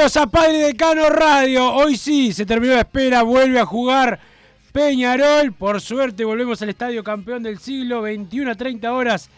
[0.00, 1.74] A Padre Decano Radio.
[1.74, 4.18] Hoy sí, se terminó la espera, vuelve a jugar
[4.72, 5.52] Peñarol.
[5.52, 9.28] Por suerte, volvemos al estadio campeón del siglo, 21 a 30 horas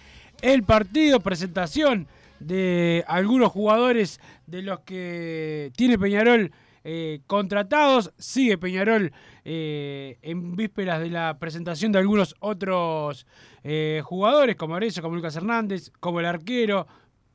[0.40, 2.06] el partido, presentación
[2.38, 6.52] de algunos jugadores de los que tiene Peñarol
[6.84, 8.12] eh, contratados.
[8.16, 9.12] Sigue Peñarol
[9.44, 13.26] eh, en vísperas de la presentación de algunos otros
[13.64, 16.86] eh, jugadores, como Arezzo, como Lucas Hernández, como el arquero.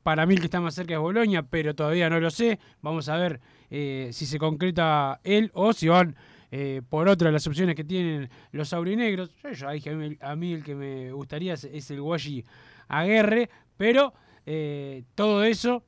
[0.08, 2.58] Para mí el que está más cerca es Boloña, pero todavía no lo sé.
[2.80, 6.16] Vamos a ver eh, si se concreta él o si van
[6.50, 9.30] eh, por otra de las opciones que tienen los aurinegros.
[9.42, 12.42] Yo ya dije, a mí, el que me gustaría es, el Guayi
[12.88, 14.14] Aguerre, pero
[14.46, 15.84] eh, todo eso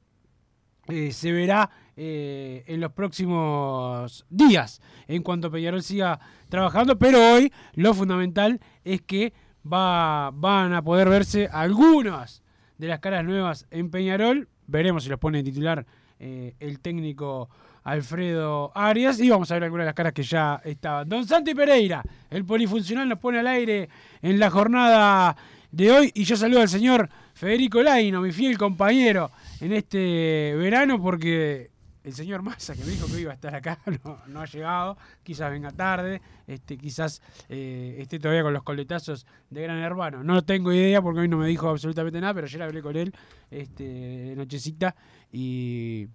[0.87, 6.21] se verá en los próximos días en cuanto Peñarol siga
[6.51, 9.33] trabajando, pero hoy lo fundamental es que
[9.65, 12.40] va, van a poder verse algunas
[12.81, 14.49] de las caras nuevas en Peñarol.
[14.67, 15.85] Veremos si los pone titular
[16.19, 17.51] eh, el técnico
[17.85, 21.07] Alfredo Arias y vamos a ver algunas de las caras que ya estaban.
[21.07, 23.91] Don Santi Pereira, el polifuncional, nos pone al aire
[24.23, 25.37] en la jornada
[25.71, 29.31] de hoy y yo saludo al señor Federico Laino, mi fiel compañero
[29.61, 31.70] en este verano porque
[32.03, 34.97] el señor Massa que me dijo que iba a estar acá no, no ha llegado,
[35.23, 40.23] quizás venga tarde, este, quizás eh, esté todavía con los coletazos de Gran Hermano.
[40.25, 43.13] No tengo idea porque hoy no me dijo absolutamente nada, pero ayer hablé con él
[43.51, 44.95] este, de nochecita
[45.33, 46.09] y,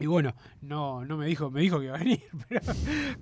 [0.00, 2.60] y bueno, no, no me dijo, me dijo que iba a venir, pero,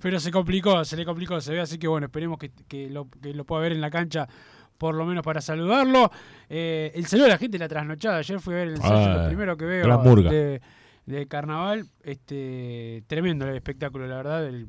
[0.01, 3.09] pero se complicó, se le complicó, se ve, así que bueno, esperemos que, que lo,
[3.09, 4.27] que lo pueda ver en la cancha
[4.77, 6.11] por lo menos para saludarlo.
[6.47, 8.17] Eh, el saludo de la gente de la trasnochada.
[8.17, 10.61] Ayer fui a ver el ensayo, Ah, lo primero que veo de,
[11.07, 11.87] de carnaval.
[12.03, 14.45] Este, tremendo el espectáculo, la verdad.
[14.47, 14.67] el-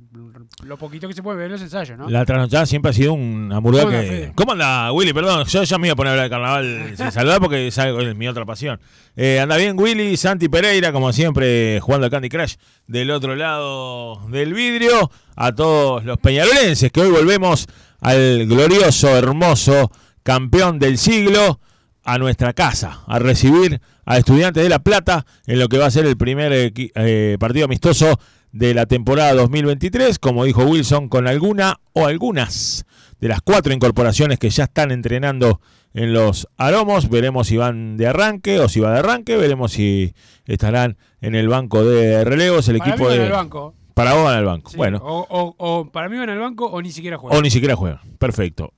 [0.64, 2.08] lo poquito que se puede ver en los ensayos, ¿no?
[2.08, 4.08] La trasnochada siempre ha sido una murga ¿Cómo anda, que.
[4.08, 4.32] Fede?
[4.34, 5.12] ¿Cómo anda, Willy?
[5.12, 7.78] Perdón, yo ya me iba a poner a hablar de carnaval sin saludar porque es
[7.78, 8.80] algo- es mi otra pasión.
[9.16, 12.54] Eh, anda bien, Willy, Santi Pereira, como siempre, jugando al Candy Crush
[12.86, 15.10] del otro lado del vidrio.
[15.36, 17.66] A todos los peñarolenses que hoy volvemos
[18.00, 19.90] al glorioso, hermoso
[20.22, 21.60] campeón del siglo.
[22.04, 25.90] a nuestra casa, a recibir a Estudiantes de La Plata en lo que va a
[25.90, 28.18] ser el primer equi- eh, partido amistoso
[28.52, 32.86] de la temporada 2023, como dijo Wilson, con alguna o algunas
[33.20, 35.60] de las cuatro incorporaciones que ya están entrenando
[35.92, 37.10] en los aromos.
[37.10, 39.36] Veremos si van de arranque o si va de arranque.
[39.36, 40.14] Veremos si
[40.46, 42.66] estarán en el banco de relevos.
[42.68, 43.26] El Para equipo mí van de.
[43.26, 43.74] al banco.
[43.92, 44.70] Para vos van al banco.
[44.70, 47.36] Sí, Bueno, O, o- o para mí van al banco o ni siquiera juegan.
[47.38, 48.00] o ni siquiera juegan.
[48.18, 48.72] Perfecto.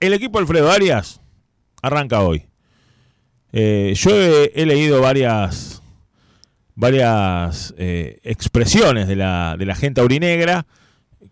[0.00, 1.22] El equipo Alfredo Arias
[1.80, 2.46] arranca hoy.
[3.56, 5.80] Eh, yo he, he leído varias
[6.74, 10.66] varias eh, expresiones de la, de la gente aurinegra.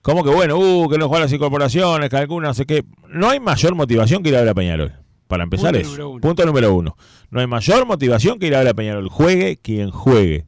[0.02, 2.84] Como que bueno, uh, que no juegan las incorporaciones, que alguna no sé qué.
[3.08, 4.92] No hay mayor motivación que ir a ver a Peñarol.
[5.28, 6.02] Para empezar Punto eso.
[6.02, 6.20] número.
[6.20, 6.96] Punto número uno.
[7.30, 9.08] No hay mayor motivación que ir a ver a Peñarol.
[9.08, 10.46] Juegue quien juegue.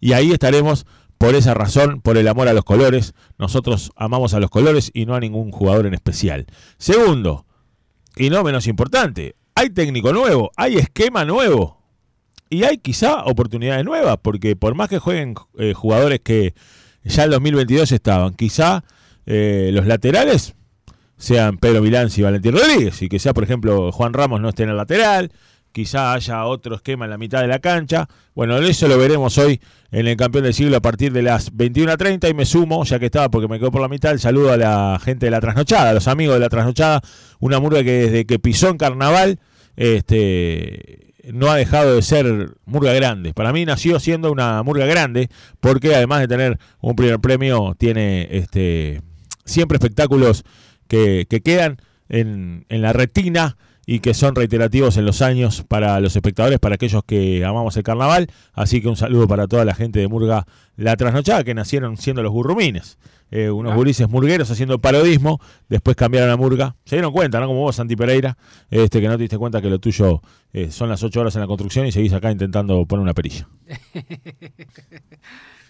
[0.00, 0.86] Y ahí estaremos
[1.16, 3.14] por esa razón, por el amor a los colores.
[3.38, 6.46] Nosotros amamos a los colores y no a ningún jugador en especial.
[6.76, 7.46] Segundo,
[8.16, 11.78] y no menos importante, hay técnico nuevo, hay esquema nuevo.
[12.48, 16.54] Y hay quizá oportunidades nuevas, porque por más que jueguen eh, jugadores que
[17.02, 18.84] ya en 2022 estaban, quizá
[19.26, 20.54] eh, los laterales
[21.16, 24.62] sean Pedro Milán y Valentín Rodríguez, y que sea, por ejemplo, Juan Ramos no esté
[24.62, 25.32] en el lateral,
[25.72, 28.08] quizá haya otro esquema en la mitad de la cancha.
[28.34, 29.60] Bueno, eso lo veremos hoy
[29.90, 33.06] en el campeón del siglo a partir de las 21.30 y me sumo, ya que
[33.06, 35.90] estaba porque me quedo por la mitad, el saludo a la gente de la trasnochada,
[35.90, 37.00] a los amigos de la trasnochada,
[37.40, 39.38] una murga que desde que pisó en carnaval,
[39.76, 43.34] este no ha dejado de ser murga grande.
[43.34, 45.28] Para mí nació siendo una murga grande,
[45.60, 49.02] porque además de tener un primer premio, tiene este
[49.44, 50.44] siempre espectáculos
[50.88, 51.78] que, que quedan
[52.08, 53.56] en, en la retina
[53.90, 57.82] y que son reiterativos en los años para los espectadores, para aquellos que amamos el
[57.82, 58.26] carnaval.
[58.52, 60.46] Así que un saludo para toda la gente de Murga
[60.76, 62.98] La Trasnochada, que nacieron siendo los gurrumines.
[63.30, 65.40] Eh, unos gurises murgueros haciendo parodismo,
[65.70, 66.76] después cambiaron a Murga.
[66.84, 67.46] Se dieron cuenta, ¿no?
[67.46, 68.36] Como vos, Santi Pereira,
[68.68, 70.20] este, que no te diste cuenta que lo tuyo
[70.52, 73.48] eh, son las ocho horas en la construcción y seguís acá intentando poner una perilla.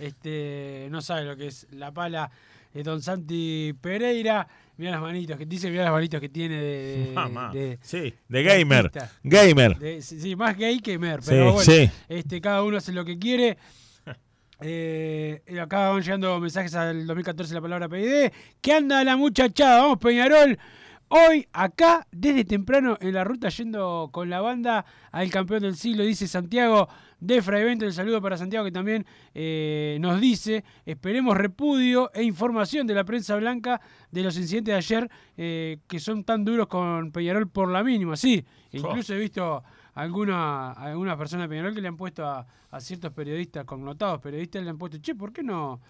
[0.00, 2.32] este, no sabe lo que es la pala
[2.74, 4.48] de Don Santi Pereira.
[4.78, 7.50] Mira las manitos que dice, mira las manitos que tiene de, Mamá.
[7.52, 8.90] de- Sí, de gamer.
[9.24, 9.76] Gamer.
[9.78, 11.90] De- sí, más gay que mer, Sí, pero bueno, sí.
[12.08, 13.58] este, cada uno hace lo que quiere.
[14.60, 18.32] Eh, y acá van llegando mensajes al 2014 la palabra PID.
[18.60, 19.82] ¿Qué anda la muchachada?
[19.82, 20.58] Vamos, Peñarol.
[21.06, 26.02] Hoy, acá, desde temprano en la ruta, yendo con la banda al campeón del siglo,
[26.02, 26.88] dice Santiago
[27.20, 27.84] de Fraivento.
[27.84, 29.04] El saludo para Santiago que también
[29.34, 33.80] eh, nos dice: Esperemos repudio e información de la prensa blanca
[34.10, 38.16] de los incidentes de ayer eh, que son tan duros con Peñarol por la mínima.
[38.16, 39.62] Sí, incluso he visto
[39.94, 44.62] alguna, algunas personas de Peñarol que le han puesto a, a ciertos periodistas, connotados periodistas,
[44.62, 45.80] le han puesto, che, ¿por qué no,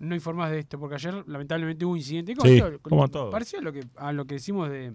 [0.00, 0.78] no informás de esto?
[0.78, 2.34] Porque ayer lamentablemente hubo un incidente.
[2.42, 3.30] Sí, todo- como todo.
[3.30, 4.92] Pareció a lo que, a lo que decimos de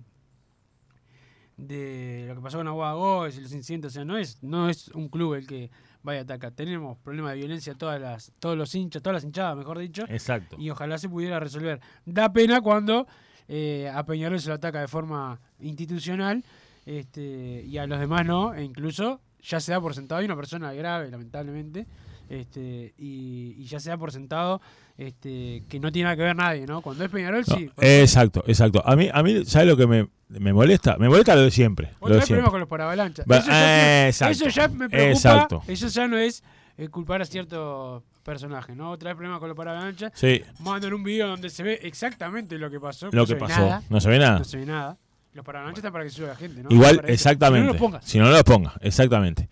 [1.60, 4.70] de lo que pasó con Aguada Gómez y los incidentes, o sea, no es, no
[4.70, 5.70] es un club el que
[6.02, 6.52] vaya a atacar.
[6.54, 10.04] Tenemos problemas de violencia todas las, todos los hinchas, todas las hinchadas, mejor dicho.
[10.08, 10.56] Exacto.
[10.58, 11.82] Y ojalá se pudiera resolver.
[12.06, 13.08] Da pena cuando
[13.48, 16.44] eh, a Peñarol se lo ataca de forma institucional
[16.86, 20.36] este, y a los demás no, e incluso ya se da por sentado, hay una
[20.36, 21.88] persona grave, lamentablemente,
[22.30, 24.62] este, y, y ya se da por sentado
[24.98, 26.81] este, que no tiene nada que ver nadie, ¿no?
[26.81, 27.70] Cuando es Peñarol, No, sí.
[27.80, 28.81] exacto, exacto.
[28.86, 30.98] A mí, a mí ¿sabes lo que me, me molesta?
[30.98, 31.92] Me molesta lo de siempre.
[32.02, 32.28] Lo de siempre.
[32.28, 33.26] problemas con los paravalanchas.
[33.30, 35.12] Va- Eso ya, eh, sí- eso ya me preocupa.
[35.12, 35.63] Exacto.
[35.68, 36.44] Eso ya no es
[36.77, 38.98] eh, culpar a ciertos personajes, ¿no?
[38.98, 40.12] Traes problemas con los paravalanchas.
[40.15, 40.42] Sí.
[40.60, 43.08] Mandan un video donde se ve exactamente lo que pasó.
[43.12, 43.60] Lo no que pasó.
[43.60, 43.84] nada.
[43.89, 44.39] No se ve nada.
[44.39, 44.98] No se ve nada.
[45.34, 46.70] Los paravalanchas están para que suba la gente, ¿no?
[46.72, 47.62] Igual, exactamente.
[47.62, 48.06] Si no, los pongas.
[48.06, 49.48] Si no, no los ponga, exactamente.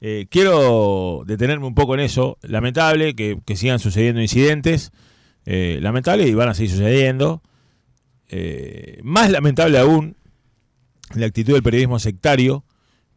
[0.00, 2.38] Eh, quiero detenerme un poco en eso.
[2.42, 4.92] Lamentable que, sigan sucediendo incidentes.
[5.46, 7.42] Eh, lamentable y van a seguir sucediendo.
[8.28, 10.16] Eh, más lamentable aún
[11.14, 12.64] la actitud del periodismo sectario,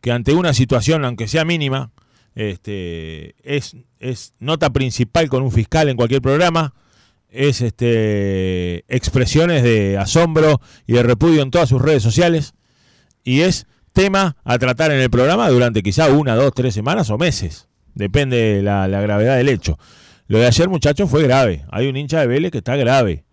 [0.01, 1.91] que ante una situación, aunque sea mínima,
[2.35, 6.73] este, es, es nota principal con un fiscal en cualquier programa,
[7.29, 12.53] es este, expresiones de asombro y de repudio en todas sus redes sociales,
[13.23, 17.17] y es tema a tratar en el programa durante quizá una, dos, tres semanas o
[17.17, 19.77] meses, depende de la, gravedad del hecho.
[20.27, 21.65] Lo de ayer, muchachos, fue grave.
[21.71, 23.23] Hay un hincha de Vélez que está grave.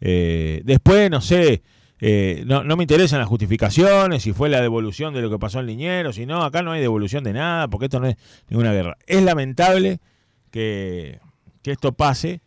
[0.00, 1.62] Eh, después, no sé,
[2.00, 5.60] eh, no, no me interesan las justificaciones, si fue la devolución de lo que pasó
[5.60, 8.16] en Liñero, si no, acá no hay devolución de nada, porque esto no es
[8.48, 8.96] ninguna guerra.
[9.06, 10.00] Es lamentable
[10.50, 11.20] que,
[11.62, 12.40] que esto pase,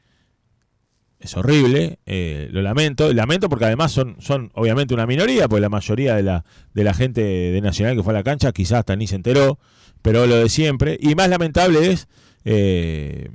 [1.22, 5.70] es horrible, eh, lo lamento, lamento porque además son, son obviamente una minoría, porque la
[5.70, 8.96] mayoría de la, de la gente de Nacional que fue a la cancha quizás hasta
[8.96, 9.60] ni se enteró,
[10.02, 12.08] pero lo de siempre, y más lamentable es
[12.44, 13.30] eh,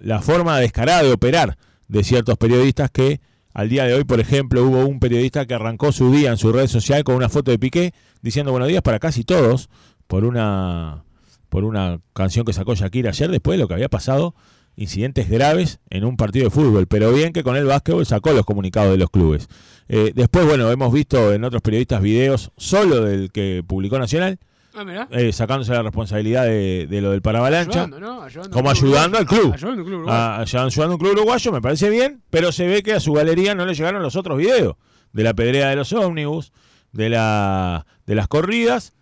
[0.00, 1.56] la forma descarada de operar
[1.88, 3.20] de ciertos periodistas que
[3.52, 6.52] al día de hoy, por ejemplo, hubo un periodista que arrancó su día en su
[6.52, 9.68] red social con una foto de Piqué diciendo buenos días para casi todos,
[10.06, 11.04] por una
[11.48, 14.36] por una canción que sacó Shakira ayer después de lo que había pasado,
[14.80, 18.46] incidentes graves en un partido de fútbol, pero bien que con el básquetbol sacó los
[18.46, 19.48] comunicados de los clubes.
[19.88, 24.38] Eh, después, bueno, hemos visto en otros periodistas videos solo del que publicó Nacional,
[24.72, 28.50] Ah, eh, sacándose la responsabilidad de, de lo del paravalancha, Ayudando, ¿no?
[28.50, 29.52] Como ayudando al club.
[29.52, 30.16] Ayudando club uruguayo.
[30.16, 33.12] Ah, ayudando a un club uruguayo, me parece bien, pero se ve que a su
[33.12, 34.76] galería no le llegaron los otros videos
[35.12, 36.52] de la pedrea de los ómnibus,
[36.92, 38.94] de, la, de las corridas,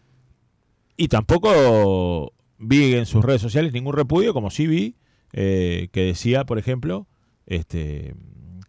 [0.96, 4.96] y tampoco vi en sus redes sociales ningún repudio, como sí vi,
[5.32, 7.06] eh, que decía, por ejemplo,
[7.46, 8.14] este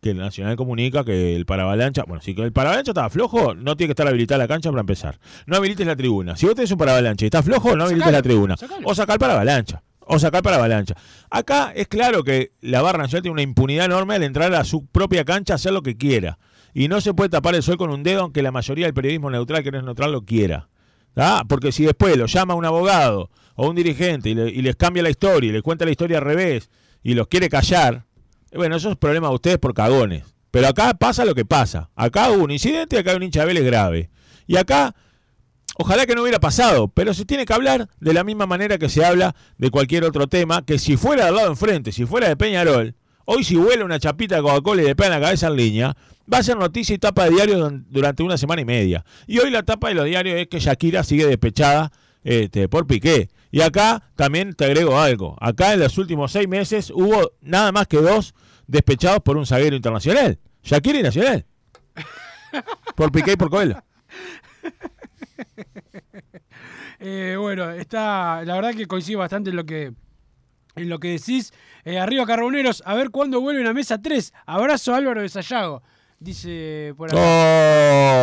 [0.01, 3.89] que el Nacional comunica que el paravalancha, bueno, si el paravalancha estaba flojo, no tiene
[3.89, 5.19] que estar habilitada la cancha para empezar.
[5.45, 6.37] No habilites la tribuna.
[6.37, 8.55] Si vos tenés un paravalancha y está flojo, no habilites Sacalo, la tribuna.
[8.57, 8.87] sacalo.
[8.87, 9.83] O sacar paravalancha.
[9.99, 10.95] O sacar paravalancha.
[11.29, 14.85] Acá es claro que la Barra Nacional tiene una impunidad enorme al entrar a su
[14.87, 16.39] propia cancha a hacer lo que quiera.
[16.73, 19.29] Y no se puede tapar el sol con un dedo, aunque la mayoría del periodismo
[19.29, 20.69] neutral, que no es neutral, lo quiera.
[21.13, 21.43] ¿Tá?
[21.47, 25.03] Porque si después lo llama un abogado o un dirigente y, le- y les cambia
[25.03, 26.69] la historia y les cuenta la historia al revés
[27.03, 28.05] y los quiere callar,
[28.51, 30.23] eh, bueno, eso es problema de ustedes por cagones.
[30.51, 31.89] Pero acá pasa lo que pasa.
[31.95, 34.09] Acá hubo un incidente y acá hay un hincha Vélez grave.
[34.47, 34.95] Y acá,
[35.77, 38.89] ojalá que no hubiera pasado, pero se tiene que hablar de la misma manera que
[38.89, 42.35] se habla de cualquier otro tema, que si fuera del lado enfrente, si fuera de
[42.35, 42.95] Peñarol,
[43.25, 45.97] hoy si huele una chapita de Coca-Cola y le pega en la cabeza en línea,
[46.31, 49.05] va a ser noticia y tapa de diario durante una semana y media.
[49.27, 51.91] Y hoy la tapa de los diarios es que Shakira sigue despechada
[52.23, 53.29] este, por Piqué.
[53.51, 55.35] Y acá también te agrego algo.
[55.39, 58.35] Acá en los últimos seis meses hubo nada más que dos
[58.67, 60.39] despechados por un zaguero internacional.
[60.63, 61.45] Shakira y Nacional.
[62.95, 63.81] Por Piqué y por Coelho.
[67.01, 68.43] Eh, bueno, está.
[68.43, 69.93] La verdad que coincido bastante en lo que.
[70.81, 71.53] En lo que decís.
[71.85, 74.33] Eh, arriba Carboneros, a ver cuándo vuelven a mesa 3.
[74.45, 75.81] Abrazo Álvaro de Sayago.
[76.21, 77.17] Dice por acá.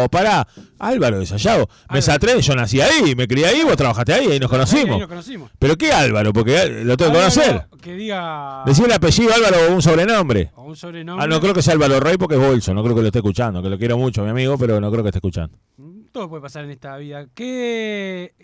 [0.04, 0.46] Oh, pará.
[0.78, 1.66] Álvaro de Sayago.
[1.90, 4.98] Mesa 3, yo nací ahí, me crié ahí, vos trabajaste ahí, ahí nos Ahí conocimos.
[4.98, 5.50] nos conocimos.
[5.58, 6.32] ¿Pero qué Álvaro?
[6.34, 7.66] Porque lo tengo que conocer.
[7.80, 8.62] Que diga.
[8.66, 10.50] Decime el apellido Álvaro o un sobrenombre.
[10.56, 11.24] o un sobrenombre.
[11.24, 13.20] Ah, no creo que sea Álvaro Rey porque es bolso, no creo que lo esté
[13.20, 15.56] escuchando, que lo quiero mucho, mi amigo, pero no creo que esté escuchando.
[16.12, 17.26] Todo puede pasar en esta vida.
[17.34, 18.34] ¿Qué,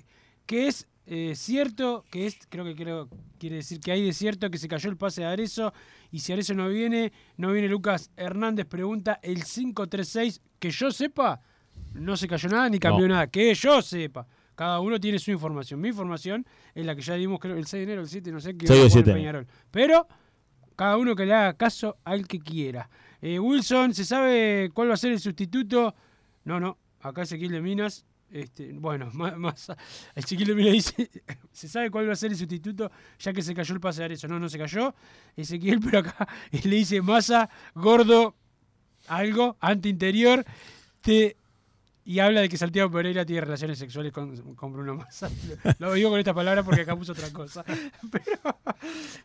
[0.46, 2.04] qué es eh, cierto?
[2.10, 3.08] Que es, creo que creo,
[3.42, 5.72] quiere decir que hay de cierto que se cayó el pase de Arezo
[6.12, 11.40] y si Arezo no viene, no viene Lucas Hernández, pregunta el 536, que yo sepa,
[11.94, 13.14] no se cayó nada ni cambió No.
[13.14, 14.28] nada, que yo sepa.
[14.54, 15.80] Cada uno tiene su información.
[15.80, 18.38] Mi información es la que ya dimos creo el 6 de enero, el 7, no
[18.40, 18.68] sé qué.
[18.68, 19.12] 6 o iba a jugar 7.
[19.12, 19.46] Peñarol.
[19.72, 20.06] Pero
[20.76, 22.88] cada uno que le haga caso al que quiera.
[23.20, 25.96] Eh, Wilson, ¿se sabe cuál va a ser el sustituto?
[26.44, 28.04] No, no, acá Ezequiel de Minas.
[28.32, 29.70] Este, bueno, más,
[30.14, 31.10] Ezequiel de Minas dice,
[31.52, 34.06] ¿se sabe cuál va a ser el sustituto ya que se cayó el pase de
[34.06, 34.26] Arezzo?
[34.26, 34.94] No, no se cayó.
[35.36, 38.34] Ezequiel, pero acá le dice masa, gordo,
[39.08, 40.44] algo, anti-interior,
[41.02, 41.36] te,
[42.04, 45.30] y habla de que Santiago Pereira tiene relaciones sexuales con, con Bruno Massa.
[45.78, 47.64] Lo, digo con esta palabra porque acá puso otra cosa.
[48.10, 48.58] Pero,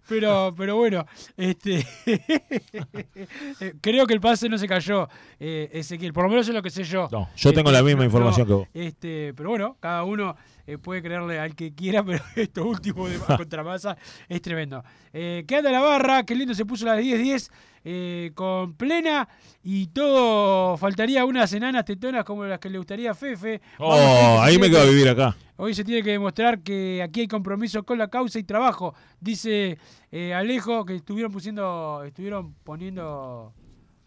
[0.07, 1.05] pero, pero bueno,
[1.35, 6.13] este eh, creo que el pase no se cayó, eh, Ezequiel.
[6.13, 7.09] Por lo menos es lo que sé yo.
[7.11, 8.67] No, yo tengo la misma información que vos.
[8.73, 10.35] Este, pero bueno, cada uno
[10.67, 14.83] eh, puede creerle al que quiera, pero esto último de contra Massa es tremendo.
[15.13, 16.23] Eh, ¿Qué anda la barra?
[16.23, 17.49] Qué lindo se puso las 10-10
[17.89, 19.29] eh, con plena
[19.63, 20.75] y todo.
[20.75, 23.61] Faltaría unas enanas tetonas como las que le gustaría a Fefe.
[23.79, 25.37] Vamos, Oh, ahí me quedo a vivir acá.
[25.55, 29.77] Hoy se tiene que demostrar que aquí hay compromiso con la causa y trabajo, dice
[30.11, 33.53] eh, Alejo, que estuvieron pusiendo, estuvieron poniendo,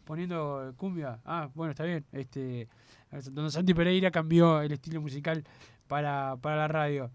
[0.04, 1.18] poniendo cumbia.
[1.24, 2.04] Ah, bueno, está bien.
[2.12, 2.68] Este,
[3.30, 5.42] Don Santi Pereira cambió el estilo musical
[5.88, 7.10] para, para la radio.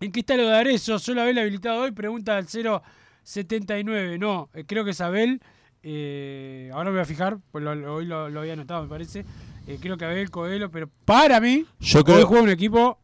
[0.00, 0.98] ¿En qué está lo de Arezo?
[0.98, 1.92] ¿Solo Abel habilitado hoy?
[1.92, 4.18] Pregunta al 079.
[4.18, 5.42] No, eh, creo que es Abel.
[5.82, 8.88] Eh, ahora me voy a fijar, pues lo- lo- hoy lo, lo había anotado, me
[8.88, 9.24] parece.
[9.66, 12.98] Eh, creo que Abel Coelho, pero para mí, Yo hoy creo- juega un equipo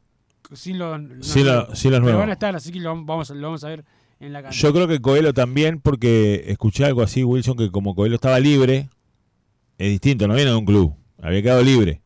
[0.52, 2.20] sin los, Sin lo- sin los Pero nuevos.
[2.20, 3.84] van a estar, así que lo vamos, lo vamos a ver
[4.20, 4.56] en la cancha.
[4.58, 8.88] Yo creo que Coelho también, porque escuché algo así, Wilson, que como Coelho estaba libre,
[9.78, 12.00] es distinto, no viene de un club, había quedado libre.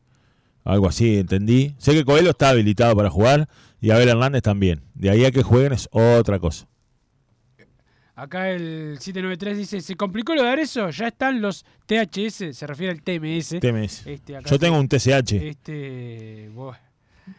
[0.65, 1.75] Algo así, entendí.
[1.77, 3.49] Sé que Coelho está habilitado para jugar
[3.81, 4.81] y Abel Hernández también.
[4.93, 6.67] De ahí a que jueguen es otra cosa.
[8.15, 10.89] Acá el 793 dice, ¿se complicó lo de Arezo?
[10.91, 13.59] Ya están los THS, se refiere al TMS.
[13.59, 14.05] TMS.
[14.05, 16.51] Este, acá Yo tengo un TCH Este,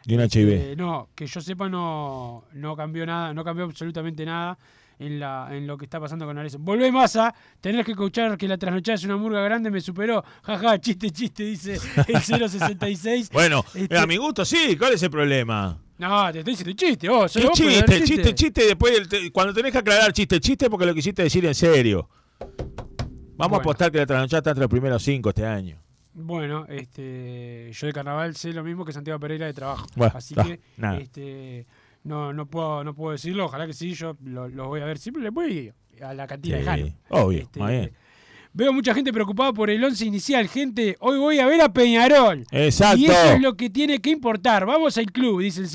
[0.04, 0.48] y un HIV.
[0.50, 4.58] Eh, no, que yo sepa no, no cambió nada, no cambió absolutamente nada
[4.98, 6.58] en, la, en lo que está pasando con Arezzo.
[6.58, 10.24] Volvé masa, tenés que escuchar que la trasnochada es una murga grande, me superó.
[10.42, 13.30] Jaja, chiste, chiste, dice el 066.
[13.32, 15.78] Bueno, Este- a mi gusto sí, ¿cuál es el problema?
[15.98, 17.32] No, te estoy diciendo chiste, vos.
[17.32, 20.86] ¿Qué vos chiste, dar chiste, chiste, después te- cuando tenés que aclarar chiste, chiste porque
[20.86, 22.08] lo quisiste decir en serio.
[22.38, 23.54] Vamos Bueno.
[23.56, 25.78] a apostar que la trasnochada está entre los primeros cinco este año.
[26.16, 29.86] Bueno, este, yo de carnaval sé lo mismo que Santiago Pereira de trabajo.
[29.96, 30.98] Bueno, Así que, nada.
[30.98, 31.66] este,
[32.04, 34.98] no, no puedo, no puedo decirlo, ojalá que sí, yo lo, lo voy a ver
[34.98, 36.86] siempre, le voy a la cantina de Jano.
[37.10, 37.92] obvio, Este, bien.
[38.56, 40.46] Veo mucha gente preocupada por el once inicial.
[40.46, 42.44] Gente, hoy voy a ver a Peñarol.
[42.52, 42.98] Exacto.
[42.98, 44.64] Y eso es lo que tiene que importar.
[44.64, 45.68] Vamos al club, dice el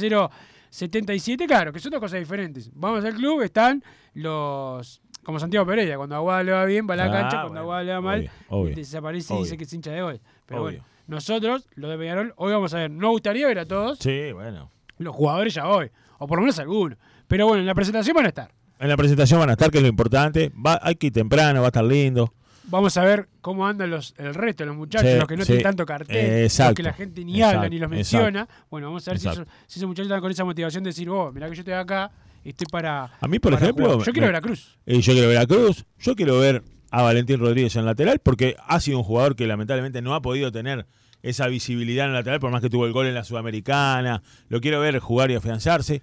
[0.70, 1.46] 077.
[1.46, 2.72] Claro, que son dos cosas diferentes.
[2.74, 3.84] Vamos al club, están
[4.14, 5.02] los.
[5.24, 7.48] Como Santiago Pereira, cuando a Aguada le va bien, va a la Ah, cancha, cuando
[7.50, 10.22] bueno, Aguada le va mal, obvio, obvio, desaparece y dice que es hincha de hoy.
[10.46, 12.90] Pero bueno, nosotros, lo de Peñarol, hoy vamos a ver.
[12.92, 14.72] No gustaría ver a todos, Sí, bueno.
[14.98, 16.98] los jugadores ya hoy, o por lo menos algunos.
[17.28, 18.52] Pero bueno, en la presentación van a estar.
[18.80, 20.52] En la presentación van a estar, que es lo importante.
[20.56, 22.34] Va, hay que ir temprano, va a estar lindo.
[22.66, 25.42] Vamos a ver cómo andan los, el resto de los muchachos, Sí, los que no
[25.44, 25.48] sí.
[25.48, 27.96] tienen tanto cartel, Eh, los exacto, que la gente ni exacto, habla ni los exacto.
[28.26, 28.48] menciona.
[28.70, 29.60] Bueno, vamos a ver si esos, Exacto.
[29.66, 32.12] si esos muchachos están con esa motivación de decir, oh, mirá que yo estoy acá
[32.44, 33.10] estoy para.
[33.20, 33.90] A mí, por ejemplo.
[33.94, 34.06] jugar".
[34.06, 34.78] Yo quiero ver a Cruz.
[34.86, 35.86] Eh, yo quiero ver a Cruz.
[36.00, 40.02] Yo quiero ver a Valentín Rodríguez en lateral, porque ha sido un jugador que lamentablemente
[40.02, 40.86] no ha podido tener
[41.22, 44.24] esa visibilidad en lateral, por más que tuvo el gol en la Sudamericana.
[44.48, 46.02] Lo quiero ver jugar y afianzarse.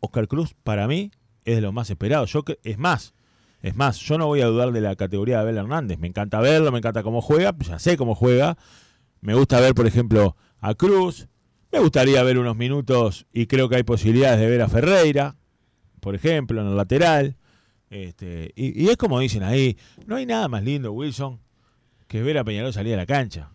[0.00, 1.10] Oscar Cruz, para mí,
[1.44, 2.32] es de los más esperados.
[2.32, 3.14] Yo, es más,
[3.62, 5.98] es más, yo no voy a dudar de la categoría de Abel Hernández.
[5.98, 8.56] Me encanta verlo, me encanta cómo juega, ya sé cómo juega.
[9.20, 11.28] Me gusta ver, por ejemplo, a Cruz.
[11.72, 15.36] Me gustaría ver unos minutos y creo que hay posibilidades de ver a Ferreira,
[16.00, 17.36] por ejemplo, en el lateral.
[17.90, 21.40] Este, y, y es como dicen ahí, no hay nada más lindo, Wilson,
[22.06, 23.50] que ver a Peñarol salir a la cancha.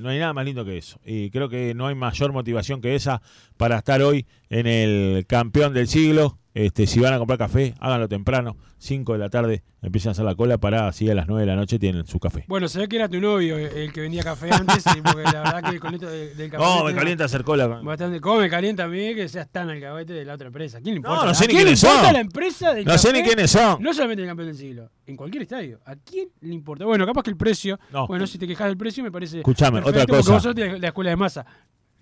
[0.00, 0.98] No hay nada más lindo que eso.
[1.04, 3.22] Y creo que no hay mayor motivación que esa
[3.56, 6.39] para estar hoy en el campeón del siglo.
[6.52, 10.24] Este, si van a comprar café, háganlo temprano, 5 de la tarde, empiezan a hacer
[10.24, 12.44] la cola para así a las 9 de la noche tienen su café.
[12.48, 15.70] Bueno, se ve que era tu novio el que vendía café antes, porque la verdad
[15.70, 16.64] que con esto de- del café.
[16.64, 17.68] No, me calienta hacer cola.
[17.68, 20.80] Bastante, ¿Cómo me calienta a mí que seas tan alcahuete de la otra empresa?
[20.80, 21.24] ¿Quién le importa?
[21.24, 22.12] no sé ¿A ni quién quiénes importa son.
[22.14, 23.80] la empresa del No sé ni quiénes son.
[23.80, 25.80] No solamente el campeón del siglo, en cualquier estadio.
[25.84, 26.84] ¿A quién le importa?
[26.84, 27.78] Bueno, capaz que el precio.
[27.92, 28.08] No.
[28.08, 29.38] Bueno, si te quejas del precio, me parece.
[29.38, 30.32] Escuchame, otra porque cosa.
[30.32, 31.46] vos sos de la escuela de masa.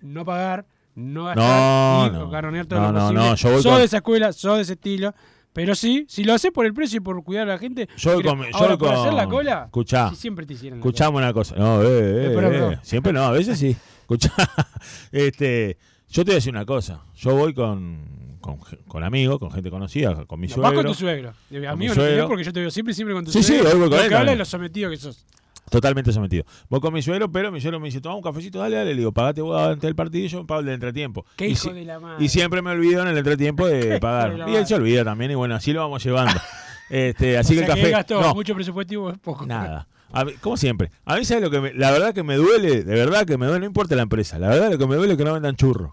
[0.01, 0.65] No pagar,
[0.95, 2.29] no gastar No, y no.
[2.29, 3.19] garronear todo No, lo no, posible.
[3.23, 5.13] no, yo voy sos con- de esa escuela, sos de ese estilo.
[5.51, 7.89] Pero sí, si lo haces por el precio y por cuidar a la gente.
[7.97, 9.63] Yo voy con- yo ahora, voy por con- hacer la cola.
[9.65, 10.09] Escuchá.
[10.11, 11.55] si siempre te hicieron la Escuchame una cosa.
[11.55, 12.77] No, eh, eh, Eh, eh.
[12.83, 13.75] Siempre no, a veces sí.
[14.01, 14.31] Escuchá.
[15.11, 15.77] Este,
[16.09, 17.03] yo te voy a decir una cosa.
[17.15, 20.71] Yo voy con, con, con amigos, con gente conocida, con mi No, suegro.
[20.71, 21.33] vas con tu suegro.
[21.51, 22.27] Amigo, mi no suegro.
[22.27, 23.71] porque yo te veo siempre, siempre con tu Sí, sí, suegro.
[23.71, 25.25] voy con Lo él que habla de lo sometido que sos.
[25.69, 26.43] Totalmente sometido.
[26.69, 28.91] Voy con mi suegro, pero mi suegro me dice, toma un cafecito, dale, dale.
[28.91, 31.25] Le digo, pagate vos antes del partido y yo pago el del entretiempo.
[31.35, 32.23] Qué y, hijo si- de la madre.
[32.23, 34.35] y siempre me olvido en el entretiempo de de pagar.
[34.49, 36.33] y él se olvida también y bueno, así lo vamos llevando.
[36.89, 37.91] este, así O que sea el café...
[37.91, 39.45] gastó no, mucho presupuesto y poco.
[39.45, 39.87] Nada.
[40.11, 40.89] A mí- como siempre.
[41.05, 43.45] A mí, ¿sabes lo que me, La verdad que me duele, de verdad que me
[43.45, 44.39] duele, no importa la empresa.
[44.39, 45.91] La verdad lo que me duele es que no vendan churros.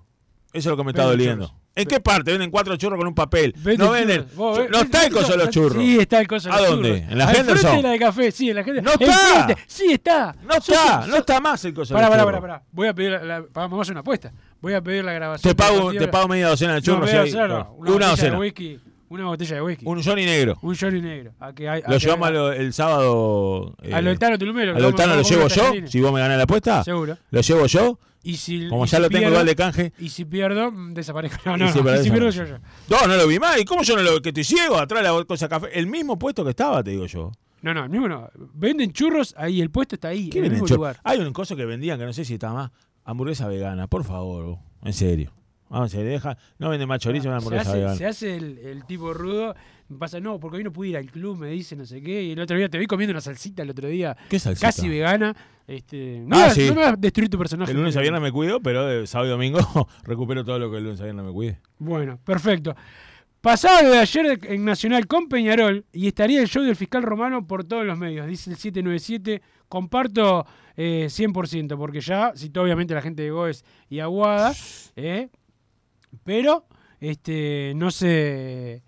[0.57, 1.47] Eso es lo que me está doliendo.
[1.47, 1.61] churros.
[1.77, 2.31] ¿En qué parte?
[2.33, 3.55] Venden cuatro churros con un papel.
[3.77, 4.27] No venden.
[4.35, 5.83] Vos, no está el coso de los churros.
[5.83, 6.89] Sí, está el coso de ¿A los dónde?
[7.01, 7.13] churros.
[7.13, 7.59] ¿En la Al Henderson?
[7.59, 8.81] frente de la de café, sí, en la gente.
[8.83, 9.55] ¡No está!
[9.67, 10.35] Sí, está.
[10.43, 12.41] No está, no está más el coso de Pará, los pará, churros.
[12.41, 12.67] pará, pará.
[12.73, 14.33] Voy a pedir, la, la- vamos a hacer una apuesta.
[14.63, 15.55] Voy a pedir la grabación.
[15.55, 17.13] Te pago, te pago media docena de No, churros.
[17.13, 18.31] y ahí- docena no, una, una docena.
[18.33, 18.81] de whisky.
[19.09, 19.85] Una botella de whisky.
[19.87, 20.59] Un Johnny negro.
[20.63, 21.33] Un Johnny negro.
[21.39, 23.77] A que hay- a Lo que llevamos a lo- el sábado.
[23.83, 25.73] eh, A lo del Tano Tulumero, que A lo a llevo yo.
[25.87, 26.83] Si vos me ganás la apuesta.
[26.83, 27.17] Seguro.
[27.31, 27.99] Lo llevo yo.
[28.27, 29.93] Y si, Como y ya si lo tengo pierdo- igual de canje.
[30.01, 31.39] Y si pierdo, mm, desaparezco.
[31.45, 31.97] No, no, si no.
[32.03, 32.57] si pierdo, yo, yo.
[32.89, 33.59] No, no lo vi más.
[33.61, 34.77] ¿Y cómo yo no lo que estoy ciego?
[34.79, 35.79] Atrás de la cosa de café.
[35.79, 37.31] El mismo puesto que estaba, te digo yo.
[37.63, 38.29] No, no, el mismo no.
[38.55, 40.99] Venden churros ahí, el puesto está ahí, ¿Qué en el mismo lugar.
[41.05, 42.71] Hay un coso que vendían que no sé si está más.
[43.05, 44.59] Hamburguesa vegana, por favor.
[44.83, 45.33] En serio.
[45.69, 46.37] Vamos, se deja.
[46.59, 47.95] No venden más chorizo, una se, hace, vegana.
[47.97, 49.55] se hace el, el tipo rudo.
[49.89, 52.23] Me pasa, no, porque hoy no pude ir al club, me dice no sé qué.
[52.23, 54.17] Y el otro día te vi comiendo una salsita el otro día.
[54.29, 54.69] ¿Qué salsita?
[54.69, 55.35] Casi vegana.
[55.67, 56.67] Este, no, Ah, vas- sí.
[56.69, 57.71] no me vas a destruir tu personaje.
[57.73, 59.59] El lunes a viernes me cuido, pero de sábado y domingo
[60.05, 61.61] recupero todo lo que el lunes a viernes me cuide.
[61.79, 62.75] Bueno, perfecto.
[63.41, 67.47] Pasaba lo de ayer en Nacional con Peñarol y estaría el show del fiscal romano
[67.47, 69.41] por todos los medios, dice el 797.
[69.69, 74.53] Comparto eh, 100%, porque ya citó obviamente la gente de Goes y Aguada,
[74.97, 75.29] eh,
[76.25, 76.67] pero
[77.01, 78.83] este no se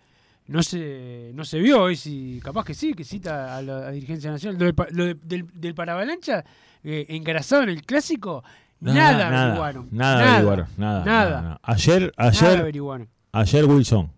[0.46, 1.82] no se no se vio.
[1.82, 4.58] Hoy si capaz que sí que cita a la a dirigencia nacional.
[4.58, 6.44] Lo, del pa- lo de- del, del paravalancha
[6.84, 8.42] eh, engrasado en el clásico
[8.80, 9.88] nada, nada, averiguaron.
[9.90, 11.60] nada averiguaron, nada, nada, nada, nada.
[11.62, 13.08] Ayer, nada ayer, averiguaron.
[13.32, 14.10] ayer Wilson,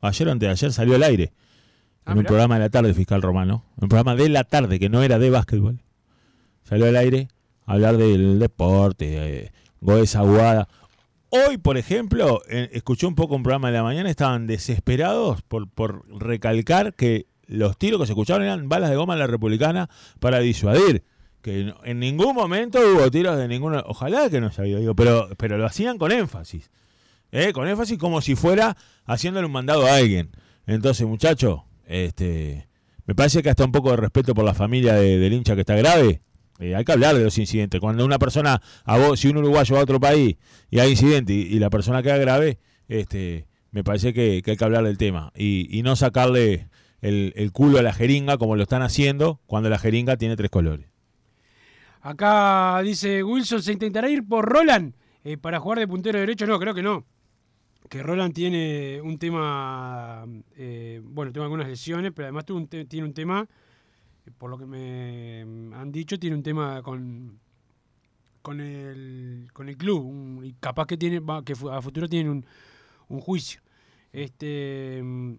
[0.00, 1.32] ayer o antes de ayer salió al aire.
[2.04, 4.88] Ah, en un programa de la tarde fiscal romano, un programa de la tarde que
[4.88, 5.80] no era de básquetbol.
[6.62, 7.28] Salió al aire
[7.66, 10.68] a hablar del deporte, de Goes Aguada.
[11.30, 15.68] Hoy, por ejemplo, eh, escuché un poco un programa de la mañana, estaban desesperados por,
[15.68, 19.88] por recalcar que los tiros que se escucharon eran balas de goma en la republicana
[20.20, 21.04] para disuadir.
[21.42, 23.82] Que en ningún momento hubo tiros de ninguna.
[23.86, 26.70] Ojalá que no se había oído, pero, pero lo hacían con énfasis.
[27.32, 27.52] ¿eh?
[27.52, 30.30] Con énfasis como si fuera haciéndole un mandado a alguien.
[30.66, 32.68] Entonces, muchacho, este,
[33.04, 35.60] me parece que hasta un poco de respeto por la familia de- del hincha que
[35.60, 36.20] está grave.
[36.58, 37.80] Eh, hay que hablar de los incidentes.
[37.80, 40.36] Cuando una persona, a vos, si un uruguayo va a otro país
[40.70, 44.64] y hay incidente y, la persona queda grave, este, me parece que, que hay que
[44.64, 46.68] hablar del tema y, y no sacarle
[47.00, 50.50] el, el culo a la jeringa como lo están haciendo cuando la jeringa tiene tres
[50.50, 50.86] colores.
[52.06, 56.46] Acá dice Wilson, ¿se intentará ir por Roland eh, para jugar de puntero derecho?
[56.46, 57.04] No, creo que no.
[57.88, 60.24] Que Roland tiene un tema,
[60.56, 63.48] eh, bueno, tiene algunas lesiones, pero además tiene un tema,
[64.32, 65.42] por lo que me
[65.74, 67.38] han dicho, tiene un tema con
[68.46, 70.44] con el, con el club.
[70.44, 72.46] y capaz que tiene que a futuro tiene un,
[73.08, 73.60] un juicio.
[74.12, 75.34] Este mm,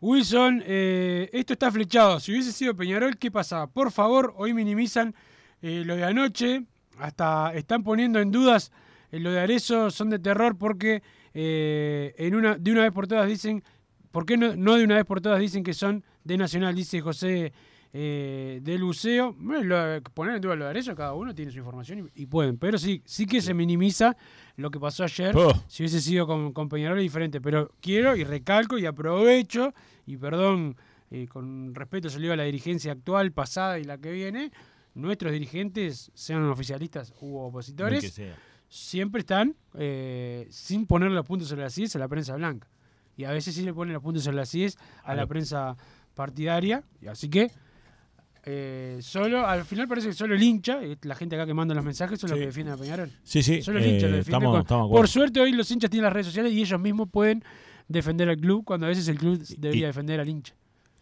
[0.00, 2.18] Wilson, eh, esto está flechado.
[2.18, 3.66] Si hubiese sido Peñarol, ¿qué pasaba?
[3.66, 5.14] Por favor, hoy minimizan
[5.60, 6.64] eh, lo de anoche.
[6.98, 8.72] Hasta están poniendo en dudas
[9.12, 9.90] eh, lo de Arezo.
[9.90, 11.02] Son de terror porque
[11.34, 13.62] en una, de una vez por todas dicen.
[14.10, 16.74] ¿Por qué no, no de una vez por todas dicen que son de Nacional?
[16.74, 17.52] Dice José
[17.92, 19.34] eh, del Buceo.
[19.38, 22.56] Bueno, poner en duda lo de Arezzo, cada uno tiene su información y, y pueden.
[22.58, 24.16] Pero sí, sí que se minimiza
[24.56, 25.36] lo que pasó ayer.
[25.36, 25.52] Oh.
[25.66, 27.40] Si hubiese sido con, con Peñarol es diferente.
[27.40, 29.74] Pero quiero y recalco y aprovecho,
[30.06, 30.76] y perdón,
[31.10, 34.52] eh, con respeto se digo a la dirigencia actual, pasada y la que viene,
[34.94, 38.20] nuestros dirigentes, sean oficialistas u opositores,
[38.68, 42.68] siempre están eh, sin poner los puntos sobre las IES a la prensa blanca.
[43.16, 45.76] Y a veces sí le ponen los puntos sobre las IES a A la prensa
[46.14, 46.84] partidaria.
[47.02, 47.50] Y así que
[48.44, 51.74] eh, solo, al final parece que solo el hincha, eh, la gente acá que manda
[51.74, 52.40] los mensajes, son los Sí.
[52.42, 53.10] que defienden a Peñarol.
[53.22, 54.20] Sí, sí, Solo el hincha eh, lo defiende.
[54.20, 57.42] estamos- Por- estamos suerte hoy los hinchas tienen las redes sociales y ellos mismos pueden
[57.88, 60.54] defender al club cuando a veces el club debería defender al hincha.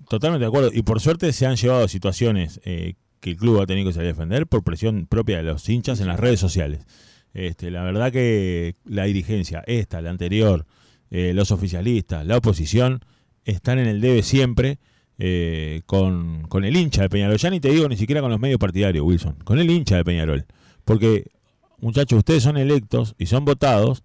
[0.09, 0.71] Totalmente de acuerdo.
[0.73, 4.07] Y por suerte se han llevado situaciones eh, que el club ha tenido que salir
[4.11, 6.87] a defender por presión propia de los hinchas en las redes sociales.
[7.35, 10.67] Este, la verdad que la dirigencia, esta, la anterior,
[11.11, 13.01] eh, los oficialistas, la oposición,
[13.45, 14.79] están en el debe siempre
[15.19, 17.37] eh, con, con el hincha de Peñarol.
[17.37, 20.05] Ya ni te digo ni siquiera con los medios partidarios, Wilson, con el hincha de
[20.05, 20.47] Peñarol.
[20.85, 21.31] Porque,
[21.81, 24.03] muchachos, ustedes son electos y son votados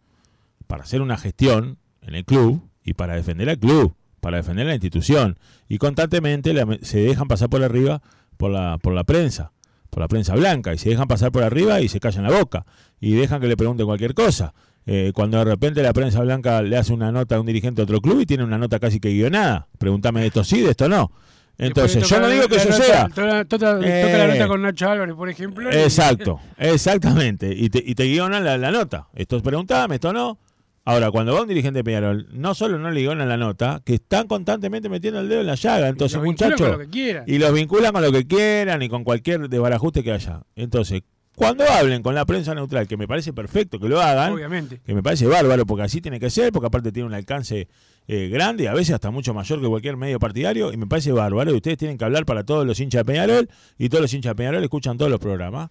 [0.67, 4.73] para hacer una gestión en el club y para defender al club, para defender la
[4.73, 5.38] institución.
[5.69, 8.02] Y constantemente se dejan pasar por arriba
[8.38, 9.52] por la, por la prensa,
[9.89, 12.65] por la prensa blanca, y se dejan pasar por arriba y se callan la boca,
[12.99, 14.54] y dejan que le pregunten cualquier cosa.
[14.86, 17.84] Eh, cuando de repente la prensa blanca le hace una nota a un dirigente de
[17.84, 20.89] otro club y tiene una nota casi que guionada, pregúntame de esto sí, de esto
[20.89, 21.12] no.
[21.58, 23.08] Entonces, yo no digo que eso sea.
[23.48, 24.34] toca- la Eh.
[24.34, 25.69] nota con Nacho Álvarez, por ejemplo.
[25.72, 27.54] y- Exacto, exactamente.
[27.56, 29.08] Y te, y te guionan la, la nota.
[29.13, 30.39] Esto es preguntame, esto no.
[30.86, 33.93] Ahora, cuando va un dirigente de Peñarol, no solo no le guionan la nota, que
[33.93, 35.88] están constantemente metiendo el dedo en la llaga.
[35.88, 36.78] Entonces, muchachos.
[37.26, 40.41] Y los vinculan con lo que quieran y con cualquier desbarajuste que haya.
[40.58, 41.04] Entonces,
[41.36, 44.80] cuando hablen con la prensa neutral, que me parece perfecto que lo hagan, Obviamente.
[44.86, 47.67] que me parece bárbaro, porque así tiene que ser, porque aparte tiene un alcance
[48.08, 51.52] eh, grande, a veces hasta mucho mayor que cualquier medio partidario, y me parece bárbaro,
[51.52, 54.32] y ustedes tienen que hablar para todos los hinchas de Peñarol, y todos los hinchas
[54.32, 55.69] de Peñarol escuchan todos los programas.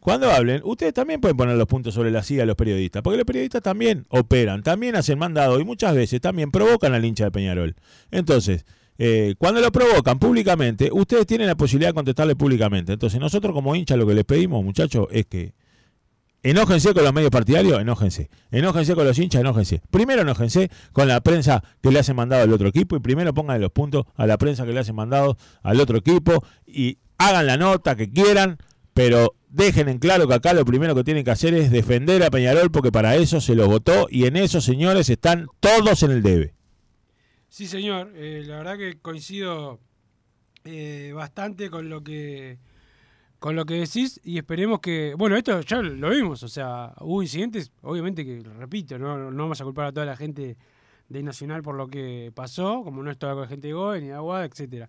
[0.00, 3.16] Cuando hablen, ustedes también pueden poner los puntos sobre la silla a los periodistas, porque
[3.16, 7.30] los periodistas también operan, también hacen mandado y muchas veces también provocan al hincha de
[7.32, 7.74] Peñarol.
[8.12, 8.64] Entonces,
[8.98, 12.92] eh, cuando lo provocan públicamente, ustedes tienen la posibilidad de contestarle públicamente.
[12.92, 15.54] Entonces, nosotros como hinchas lo que les pedimos, muchachos, es que
[16.44, 18.30] Enójense con los medios partidarios, enójense.
[18.52, 19.82] Enójense con los hinchas, enójense.
[19.90, 23.60] Primero enójense con la prensa que le hacen mandado al otro equipo y primero pongan
[23.60, 27.56] los puntos a la prensa que le hacen mandado al otro equipo y hagan la
[27.56, 28.58] nota que quieran,
[28.94, 32.30] pero dejen en claro que acá lo primero que tienen que hacer es defender a
[32.30, 36.22] Peñarol porque para eso se lo votó y en eso, señores, están todos en el
[36.22, 36.54] debe.
[37.48, 38.12] Sí, señor.
[38.14, 39.80] Eh, la verdad que coincido
[40.64, 42.58] eh, bastante con lo que
[43.38, 47.22] con lo que decís y esperemos que bueno esto ya lo vimos o sea hubo
[47.22, 50.56] incidentes obviamente que repito no, no vamos a culpar a toda la gente
[51.08, 54.08] de Nacional por lo que pasó como no es toda la gente de Goe ni
[54.08, 54.88] de Aguada etcétera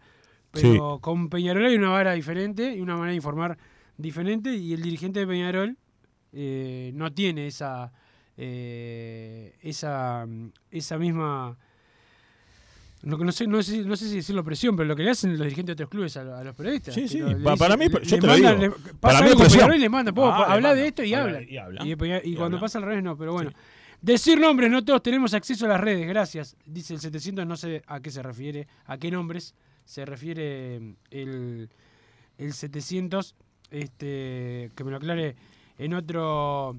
[0.51, 3.57] pero con Peñarol hay una vara diferente y una manera de informar
[3.97, 5.77] diferente y el dirigente de Peñarol
[6.33, 7.93] eh, no tiene esa
[8.35, 10.27] eh, esa
[10.71, 11.55] esa misma
[13.01, 15.31] que no sé, no sé, no sé si decirlo presión, pero lo que le hacen
[15.31, 16.93] los dirigentes de otros clubes a, a los periodistas.
[16.93, 18.51] Sí, sí, para dicen- mí, yo te lo digo.
[18.53, 19.73] le- Para mí es presión.
[19.73, 21.49] Y le mandan, po, Ah, habla de esto y Habla- hablan.
[21.53, 21.85] y hablan.
[21.85, 23.51] Y, después- y Y cuando pasa al revés no, pero bueno.
[24.01, 26.55] Decir nombres, no todos tenemos acceso a las redes, gracias.
[26.65, 30.77] Dice el 700, no sé a qué se refiere, a qué nombres se refiere
[31.11, 31.69] el,
[32.37, 33.35] el 700,
[33.71, 35.35] este, que me lo aclare
[35.77, 36.77] en otro,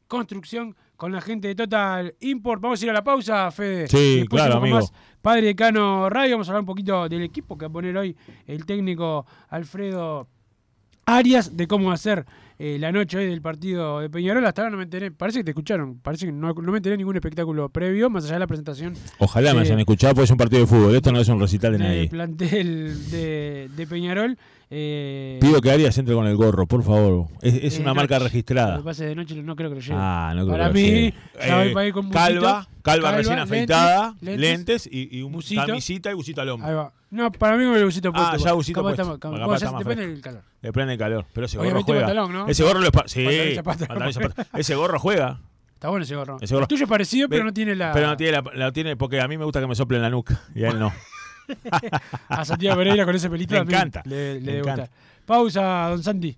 [0.07, 2.61] construcción con la gente de Total Import.
[2.61, 3.89] Vamos a ir a la pausa, Fede.
[3.89, 4.77] Sí, después claro, amigo.
[4.77, 7.97] más Padre Decano Radio, vamos a hablar un poquito del equipo que va a poner
[7.97, 8.15] hoy
[8.47, 10.29] el técnico Alfredo
[11.05, 12.25] Arias, de cómo va a ser
[12.57, 14.45] eh, la noche hoy del partido de Peñarol.
[14.45, 16.95] Hasta ahora no me enteré, parece que te escucharon, parece que no, no me enteré
[16.95, 19.65] ningún espectáculo previo, más allá de la presentación Ojalá me Sí.
[19.67, 20.95] hayan escuchado, porque es un partido de fútbol.
[20.95, 22.07] Esto no es un recital de nadie.
[22.07, 24.37] plantel de, de Peñarol.
[24.75, 27.27] Eh, Pido que Arias entre con el gorro, por favor.
[27.43, 28.77] Es, es eh, una marca Lo registrada.
[28.77, 29.95] que pase de noche no creo que lo lleve.
[29.99, 31.13] Ah, no creo Para que mí, lo lleve.
[31.47, 35.17] ya voy Eh, para ir con calva, busito, calva, recién lentes, afeitada, lentes, lentes, y,
[35.19, 35.63] y un busito.
[35.65, 36.67] camisita y busito al hombro.
[36.67, 36.91] Ahí va.
[37.11, 38.29] No, para mí con el busito puesto.
[38.31, 39.01] Ah, ya busito puesto.
[39.03, 40.41] está- capaz- Capaz bueno, está ya más depende del calor.
[40.63, 41.25] Le prende calor.
[41.33, 42.01] Pero ese gorro juega.
[42.07, 42.47] pantalón, ¿no?
[42.47, 43.25] Ese gorro lo es Sí,
[43.63, 44.59] Pantalón y.
[44.59, 45.39] Ese gorro juega.
[45.75, 46.37] Está bueno ese gorro.
[46.41, 46.63] Ese gorro.
[46.63, 47.91] El tuyo es parecido, pero no tiene la.
[47.91, 50.09] Pero no tiene la, la tiene porque a mí me gusta que me soplen la
[50.09, 50.91] nuca y a él no.
[52.29, 54.89] A Santiago Pereira con ese pelito Me encanta, Le, le me encanta.
[55.25, 56.37] Pausa, don Santi.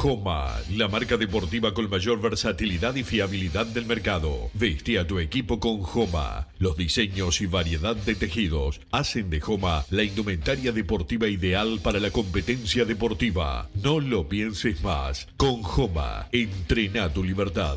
[0.00, 4.50] Joma, la marca deportiva con mayor versatilidad y fiabilidad del mercado.
[4.54, 6.48] Veste a tu equipo con Joma.
[6.58, 12.10] Los diseños y variedad de tejidos hacen de Joma la indumentaria deportiva ideal para la
[12.10, 13.68] competencia deportiva.
[13.74, 15.28] No lo pienses más.
[15.36, 17.76] Con Joma, entrena tu libertad.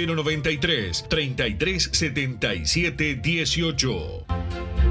[0.05, 4.90] 093 3377 18.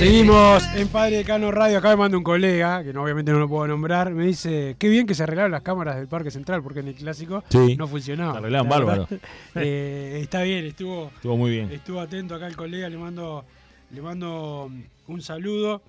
[0.00, 1.76] Seguimos en Padre Decano Radio.
[1.76, 4.12] Acá me manda un colega, que no, obviamente no lo puedo nombrar.
[4.14, 6.94] Me dice: Qué bien que se arreglaron las cámaras del Parque Central, porque en el
[6.94, 7.76] clásico Sí.
[7.76, 8.32] no funcionaba.
[8.32, 9.08] Se arreglaron La bárbaro.
[9.56, 11.70] eh, está bien, estuvo, Estuvo muy bien.
[11.70, 12.88] estuvo atento acá el colega.
[12.88, 13.44] Le mando,
[13.90, 14.70] le mando
[15.06, 15.82] un saludo.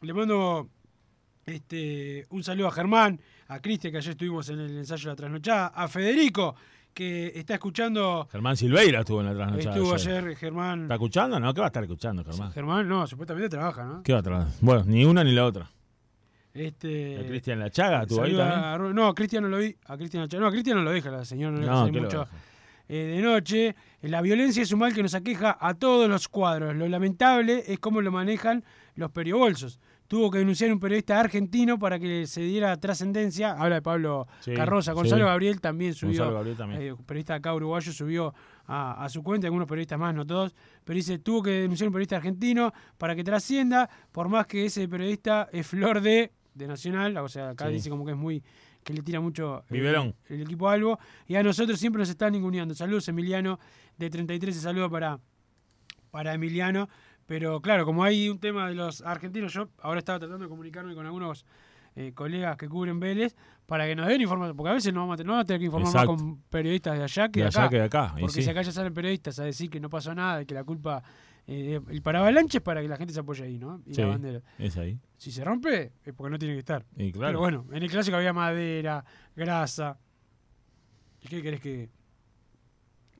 [0.00, 0.66] Le mando
[1.44, 5.16] este, un saludo a Germán, a Cristian, que ayer estuvimos en el ensayo de la
[5.16, 6.54] trasnochada, a Federico,
[6.94, 8.28] que está escuchando.
[8.30, 9.76] Germán Silveira estuvo en la trasnochada.
[9.76, 10.24] Estuvo ayer.
[10.24, 10.82] ayer Germán.
[10.82, 11.40] ¿Está escuchando?
[11.40, 12.52] No, ¿qué va a estar escuchando, Germán?
[12.52, 14.02] Germán, no, supuestamente trabaja, ¿no?
[14.02, 14.46] ¿Qué va a traer?
[14.60, 15.70] Bueno, ni una ni la otra.
[16.52, 18.94] Este, ¿A Cristian La Chaga estuvo ahí también?
[18.94, 19.74] no, a Cristian no lo vi.
[19.86, 22.04] A Cristian no, a Cristian no lo deja la señora, no, No, hace ¿qué lo
[22.04, 22.28] mucho
[22.88, 23.76] eh, de noche.
[24.02, 26.74] La violencia es un mal que nos aqueja a todos los cuadros.
[26.74, 28.64] Lo lamentable es cómo lo manejan
[28.96, 29.78] los periobolsos.
[30.10, 33.52] Tuvo que denunciar un periodista argentino para que se diera trascendencia.
[33.52, 34.92] Habla de Pablo Sí, Carroza.
[34.92, 35.28] Gonzalo sí.
[35.28, 36.24] Gabriel también subió.
[36.24, 36.82] Gonzalo Gabriel también.
[36.82, 38.34] eh, periodista acá uruguayo subió
[38.66, 40.52] a, a su cuenta, algunos periodistas más, no todos.
[40.82, 44.88] Pero dice, tuvo que denunciar un periodista argentino para que trascienda, por más que ese
[44.88, 47.16] periodista es flor de, de Nacional.
[47.18, 47.74] O sea, acá Sí.
[47.74, 48.42] dice como que es muy
[48.82, 50.98] que le tira mucho eh, el equipo Albo.
[51.28, 52.74] Y a nosotros siempre nos están ninguneando.
[52.74, 53.60] Saludos, Emiliano,
[53.96, 55.20] de 33, y saludo para,
[56.10, 56.88] para Emiliano.
[57.30, 60.96] Pero claro, como hay un tema de los argentinos, yo ahora estaba tratando de comunicarme
[60.96, 61.46] con algunos
[61.94, 65.14] eh, colegas que cubren Vélez para que nos den información, porque a veces no vamos
[65.14, 66.12] a tener, no vamos a tener que informar Exacto.
[66.12, 67.70] más con periodistas de allá que De de, allá acá.
[67.70, 68.42] que de acá, y Porque sí.
[68.42, 71.04] si acá ya salen periodistas a decir que no pasó nada y que la culpa.
[71.46, 73.80] eh, el paravalanche es para que la gente se apoye ahí, ¿no?
[73.86, 74.40] Y Sí, la bandera.
[74.58, 74.98] es ahí.
[75.16, 76.84] Si se rompe, es porque no tiene que estar.
[76.96, 77.28] Y claro.
[77.28, 79.04] Pero bueno, en el clásico había madera,
[79.36, 79.98] grasa.
[81.22, 81.90] ¿Y qué querés que.?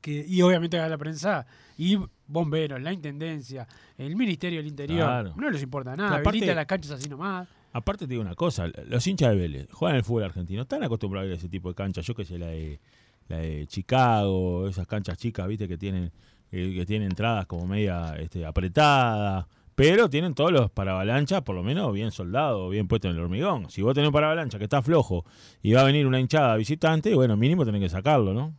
[0.01, 1.47] que y obviamente haga la prensa.
[1.77, 1.97] Y
[2.31, 3.67] bomberos, la intendencia,
[3.99, 5.07] el Ministerio del Interior.
[5.07, 5.35] Claro.
[5.37, 6.11] No les importa nada.
[6.17, 7.49] aparte- habilitan las canchas así nomás.
[7.73, 11.31] Aparte te digo una cosa, los hinchas de Vélez juegan el fútbol argentino, están acostumbrados
[11.31, 12.81] a ese tipo de canchas, yo que sé, la de,
[13.29, 16.11] la de Chicago, esas canchas chicas, viste, que tienen,
[16.51, 21.63] que, que tienen entradas como media este, apretadas, pero tienen todos los paravalanchas, por lo
[21.63, 23.71] menos bien soldados, bien puestos en el hormigón.
[23.71, 25.25] Si vos tenés un paravalancha que está flojo
[25.63, 28.53] y va a venir una hinchada visitante, bueno, mínimo tenés que sacarlo, ¿no?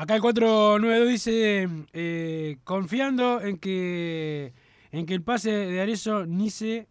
[0.00, 4.54] Acá el 492 dice, eh, confiando en que,
[4.92, 6.88] en que el pase de Arezzo ni se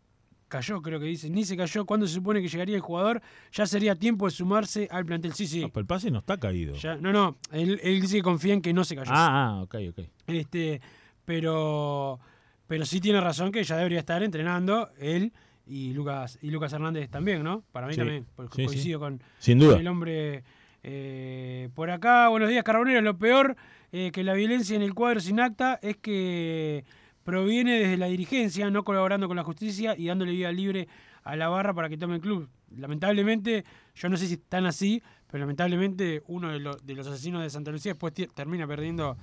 [0.48, 3.20] cayó, creo que dice, ni se cayó, cuando se supone que llegaría el jugador,
[3.52, 5.34] ya sería tiempo de sumarse al plantel.
[5.34, 5.62] Sí, sí.
[5.74, 6.76] Pero el pase no está caído.
[6.76, 9.12] Ya- no, no, él, él dice que confía en que no se cayó.
[9.12, 10.00] Ah, ah, ok, ok.
[10.28, 10.80] Este,
[11.26, 12.20] pero,
[12.68, 15.34] pero sí tiene razón que ya debería estar entrenando él
[15.66, 17.64] y Lucas y Lucas Hernández también, ¿no?
[17.72, 18.00] Para mí Sí.
[18.02, 18.68] también, porque Sí, sí.
[18.68, 19.72] coincido con, Sin duda.
[19.74, 20.44] con el hombre
[20.84, 22.30] eh, por acá.
[22.30, 23.02] Buenos días, Carbonero.
[23.02, 23.56] Lo peor
[23.92, 26.86] eh, que la violencia en el cuadro sin acta es que
[27.24, 30.88] proviene desde la dirigencia, no colaborando con la justicia y dándole vida libre
[31.24, 32.50] a la barra para que tome el club.
[32.76, 33.66] Lamentablemente,
[33.96, 37.50] yo no sé si están así, pero lamentablemente uno de, los- de los asesinos de
[37.50, 39.18] Santa Lucía después termina perdiendo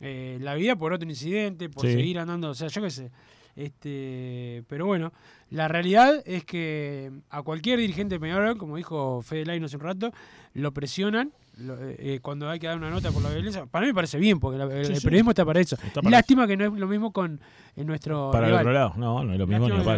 [0.00, 1.92] eh, la vida por otro incidente, por Sí.
[1.92, 3.10] seguir andando, o sea, yo qué sé.
[3.56, 5.12] Este, pero bueno,
[5.50, 9.82] la realidad es que a cualquier dirigente de Peñarol, como dijo Fede Laino hace un
[9.82, 10.12] rato,
[10.54, 13.66] lo presionan lo- eh, eh, cuando hay que dar una nota por la violencia.
[13.66, 15.04] Para mí me parece bien, porque la- el, Sí, el sí.
[15.04, 15.76] periodismo está para eso.
[15.76, 17.38] Está para Lástima que no es lo mismo con
[17.76, 18.62] en nuestro Para el rival.
[18.66, 19.94] otro lado, no, no es lo mismo Lástima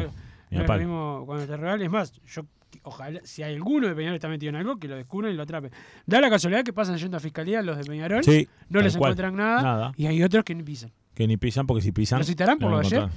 [0.51, 1.83] Ni No es lo mismo con nuestro rival.
[1.83, 2.43] Es más, yo
[2.83, 5.43] ojalá, si hay alguno de Peñarol está metido en algo, que lo descubran y lo
[5.45, 5.71] atrapen.
[6.05, 9.13] Da la casualidad que pasan yendo a fiscalía los de Peñarol, Sí, no les cual.
[9.13, 9.93] encuentran nada, Nada.
[9.97, 10.91] y hay otros que ni pisan.
[11.15, 12.19] Que ni pisan porque si pisan.
[12.19, 13.09] ¿Lo citarán por lo de ayer?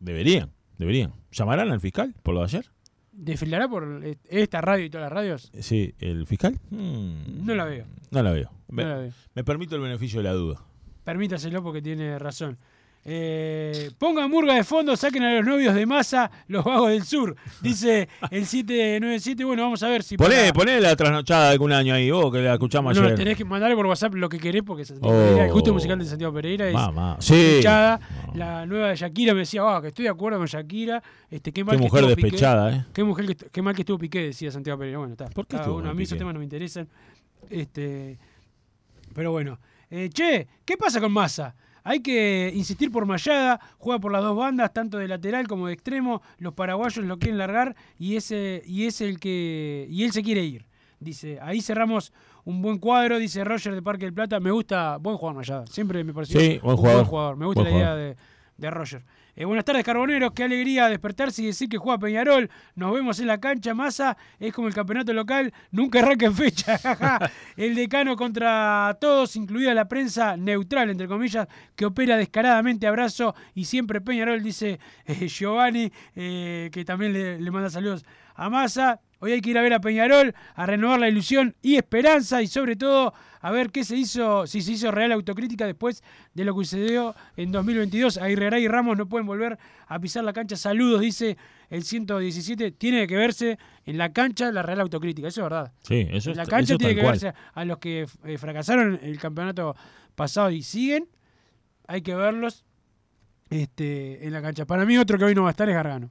[0.00, 1.12] Deberían, deberían.
[1.32, 2.66] ¿Llamarán al fiscal por lo de ayer?
[3.12, 5.50] ¿Desfilará por eh, esta radio y todas las radios?
[5.60, 6.58] Sí, ¿el fiscal?
[6.70, 7.86] Mm, No la veo.
[8.10, 8.50] no la veo.
[8.68, 9.12] No la veo.
[9.34, 10.62] me permito el beneficio de la duda.
[11.04, 12.56] Permítaselo porque tiene razón.
[13.02, 17.34] Eh, pongan murga de fondo, saquen a los novios de masa, los vagos del sur.
[17.62, 19.42] Dice el 797.
[19.44, 20.18] Bueno, vamos a ver si.
[20.18, 23.16] Poné, para- poné la trasnochada de algún año ahí, vos que la escuchamos No, ayer.
[23.16, 25.18] tenés que mandarle por WhatsApp lo que querés porque Santiago Oh.
[25.18, 27.34] Pereira, el gusto musical de Santiago Pereira es Mamá, sí.
[27.34, 28.00] escuchada.
[28.34, 31.02] La nueva de Shakira me decía, "Ah, que estoy de acuerdo con Shakira.
[31.30, 32.22] Este, qué mal Qué que mujer Piqué.
[32.22, 32.84] despechada, ¿eh?
[32.92, 34.98] Qué, mujer que qué mal que estuvo Piqué, decía Santiago Pereira.
[34.98, 35.24] Bueno, está.
[35.30, 35.84] ¿Por qué cada estuvo uno.
[35.86, 36.86] mal A mí esos temas no me interesan.
[37.48, 38.18] Este,
[39.14, 39.58] pero bueno.
[39.90, 41.54] Eh, che, ¿qué pasa con Massa?
[41.84, 45.72] Hay que insistir por Mayada, juega por las dos bandas, tanto de lateral como de
[45.74, 46.22] extremo.
[46.38, 50.42] Los paraguayos lo quieren largar y ese y es el que y él se quiere
[50.44, 50.66] ir.
[50.98, 52.12] Dice, ahí cerramos
[52.44, 54.38] un buen cuadro, dice Roger de Parque del Plata.
[54.38, 55.66] Me gusta, buen jugador Mayada.
[55.66, 57.36] Siempre me pareció Sí, buen un jugador.
[57.36, 58.16] Me gusta Buen la idea jugador.
[58.16, 58.22] de,
[58.60, 59.04] de Roger.
[59.34, 60.32] Eh, buenas tardes, Carboneros.
[60.32, 62.50] Qué alegría despertarse y decir que juega Peñarol.
[62.74, 63.74] Nos vemos en la cancha.
[63.74, 65.52] Massa es como el campeonato local.
[65.70, 66.78] Nunca arranca en fecha.
[67.56, 72.86] el decano contra todos, incluida la prensa neutral, entre comillas, que opera descaradamente.
[72.86, 73.34] Abrazo.
[73.54, 78.04] Y siempre Peñarol, dice eh, Giovanni, eh, que también le, le manda saludos
[78.34, 79.00] a Massa.
[79.20, 82.46] Hoy hay que ir a ver a Peñarol, a renovar la ilusión y esperanza y
[82.46, 83.12] sobre todo
[83.42, 86.02] a ver qué se hizo, si se hizo real autocrítica después
[86.34, 88.16] de lo que sucedió en 2022.
[88.16, 90.56] Aguirre y Ramos no pueden volver a pisar la cancha.
[90.56, 91.36] Saludos, dice
[91.68, 92.72] el 117.
[92.72, 95.72] Tiene que verse en la cancha la real autocrítica, eso es verdad.
[95.82, 97.12] Sí, eso En la cancha tiene que cual.
[97.12, 99.76] verse a los que eh, fracasaron el campeonato
[100.14, 101.08] pasado y siguen.
[101.86, 102.64] Hay que verlos
[103.50, 104.64] este, en la cancha.
[104.64, 106.10] Para mí otro que hoy no va a estar es Gargano.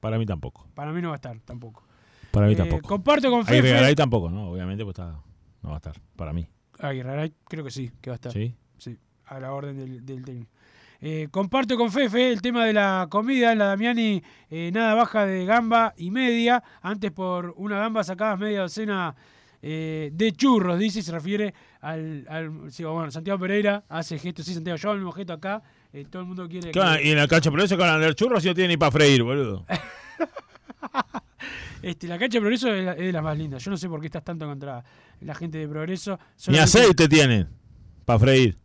[0.00, 0.66] Para mí tampoco.
[0.74, 1.87] Para mí no va a estar tampoco.
[2.30, 2.88] Para mí Eh, tampoco.
[2.88, 3.74] Comparto con Aguirre Fefe.
[3.74, 4.50] Garay tampoco, ¿no?
[4.50, 5.20] Obviamente, pues está,
[5.62, 5.94] no va a estar.
[6.16, 6.46] Para mí.
[6.78, 8.32] Aguirre Garay creo que sí, que va a estar.
[8.32, 8.54] ¿Sí?
[8.76, 10.50] Sí, a la orden del, del técnico.
[11.00, 13.54] Eh, comparto con Fefe el tema de la comida.
[13.54, 14.20] La Damiani
[14.50, 16.62] eh, nada baja de gamba y media.
[16.82, 19.14] Antes por una gamba sacadas media docena
[19.62, 24.54] eh, de churros, dice, se refiere al, al- sí, bueno, Santiago Pereira hace gesto, sí,
[24.54, 25.62] Santiago, yo hago el mismo gesto acá.
[25.92, 27.90] eh, todo el mundo quiere ¿Qué van- que- Y en la cancha progreso que van
[27.90, 29.64] a vender churros y no tienen ni para freír, boludo.
[31.82, 33.64] Este, la cancha de Progreso es, la- es de las más lindas.
[33.64, 34.82] Yo no sé por qué estás tanto contra
[35.20, 36.18] la gente de Progreso.
[36.48, 37.48] Ni aceite tienen
[38.04, 38.58] para freír.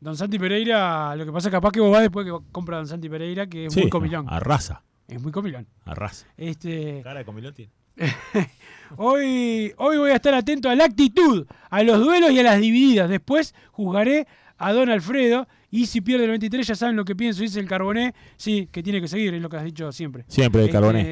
[0.00, 2.86] Don Santi Pereira, lo que pasa es capaz que vos vas después que compra Don
[2.86, 4.26] Santi Pereira, que es Sí, muy comilón.
[4.28, 4.82] arrasa.
[5.08, 5.66] Es muy comilón.
[5.84, 6.26] Arrasa.
[6.36, 7.72] Este, Cara de comilón tiene.
[8.96, 12.60] hoy, hoy voy a estar atento a la actitud, a los duelos y a las
[12.60, 13.08] divididas.
[13.08, 14.26] Después juzgaré
[14.58, 15.46] a Don Alfredo.
[15.76, 18.14] Y si pierde el 23, ya saben lo que pienso, dice el Carboné.
[18.36, 20.24] Sí, que tiene que seguir, es lo que has dicho siempre.
[20.28, 21.04] Siempre el Este, Carboné.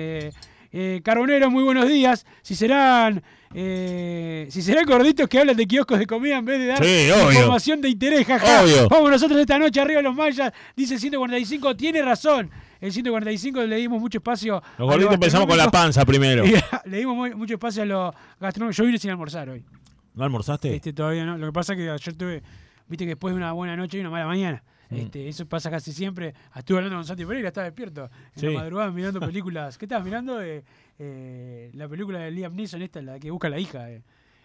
[0.73, 2.25] eh, Carbonero, muy buenos días.
[2.43, 3.23] Si serán
[3.55, 7.09] eh, si serán gorditos que hablan de kioscos de comida en vez de dar Sí,
[7.37, 8.63] información de interés, jaja.
[8.63, 8.89] Obvio.
[8.89, 12.49] Vamos nosotros esta noche arriba de los mayas, dice el 145, tiene razón.
[12.81, 14.55] El 145 le dimos mucho espacio.
[14.79, 16.45] Los lo gorditos empezamos con la panza primero.
[16.47, 16.55] Y
[16.89, 18.77] le dimos muy- mucho espacio a lo gastronómico.
[18.77, 19.65] Yo vine sin almorzar hoy.
[20.15, 20.75] ¿No almorzaste?
[20.75, 21.37] Este, todavía no.
[21.37, 22.43] Lo que pasa es que ayer tuve,
[22.93, 24.63] viste que después de una buena noche y una mala mañana.
[24.91, 24.95] Mm.
[24.97, 26.35] Este, eso pasa casi siempre.
[26.55, 28.47] Estuve hablando con Santi Pereira, estaba despierto en Sí.
[28.47, 29.79] la madrugada mirando películas.
[29.79, 30.43] ¿Qué estabas mirando?
[30.43, 30.63] Eh,
[30.99, 33.91] eh, la película de Liam Neeson, esta, la que busca a la hija.
[33.91, 34.03] eh.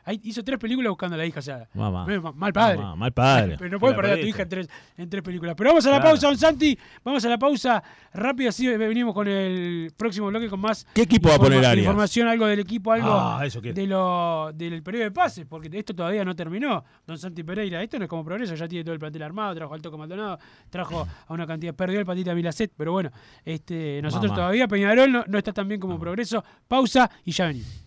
[0.07, 2.05] Ahí hizo tres películas buscando a la hija, o sea, Mamá.
[2.05, 2.77] ma- mal padre.
[2.77, 3.55] Mamá, mal padre.
[3.59, 5.53] Pero no puedes perder a tu hija en tres, en tres películas.
[5.57, 6.11] Pero vamos a la Claro.
[6.11, 6.79] pausa, don Santi.
[7.03, 7.83] Vamos a la pausa
[8.13, 11.83] rápido, así venimos con el próximo bloque con más ¿Qué equipo va a poner Arias?
[11.85, 15.93] información, algo del equipo, algo Ah, eso de lo, del periodo de pases, porque esto
[15.93, 16.85] todavía no terminó.
[17.05, 19.73] Don Santi Pereira, esto no es como progreso, ya tiene todo el plantel armado, trajo
[19.73, 20.39] al Toco Maldonado,
[20.69, 23.11] trajo a una cantidad, perdió el patita Milacet, pero bueno,
[23.43, 24.35] este, nosotros Mamá.
[24.41, 26.41] todavía, Peñarol no, no está tan bien como progreso.
[26.65, 27.86] Pausa y ya venimos.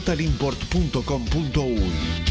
[0.00, 2.30] totalimport.com.uy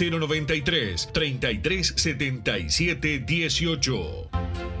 [0.01, 4.80] 093 3377 18.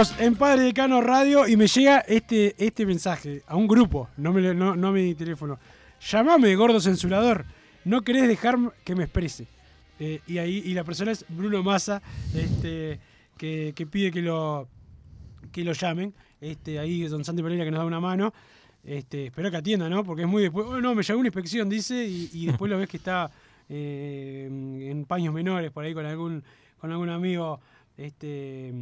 [0.00, 4.54] En Padre Decano Radio y me llega este, este mensaje a un grupo, no, me,
[4.54, 5.58] no, no mi teléfono.
[6.00, 7.44] Llamame, gordo censurador.
[7.84, 9.46] No querés dejar que me exprese.
[9.98, 12.00] Eh, y ahí y la persona es Bruno Massa,
[12.34, 12.98] este,
[13.36, 14.68] que, que pide que lo,
[15.52, 16.14] que lo llamen.
[16.40, 18.32] Este, ahí Don Santi Pereira que nos da una mano.
[18.82, 20.02] Este, espero que atienda, ¿no?
[20.02, 20.66] Porque es muy después.
[20.66, 23.30] Oh, no, me llegó una inspección, dice, y, y después lo ves que está
[23.68, 26.42] eh, en paños menores por ahí con algún,
[26.78, 27.60] con algún amigo
[27.98, 28.72] este,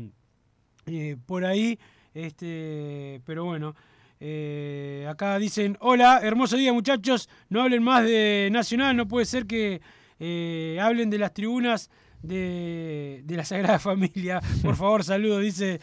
[0.89, 1.78] eh, por ahí.
[2.14, 3.74] Este, pero bueno.
[4.20, 9.47] eh, acá dicen, hola, hermoso día muchachos, no hablen más de Nacional, no puede ser
[9.47, 9.80] que
[10.18, 11.91] eh, hablen de las tribunas
[12.22, 14.41] de, de la Sagrada Familia.
[14.62, 15.80] Por favor, saludos, dice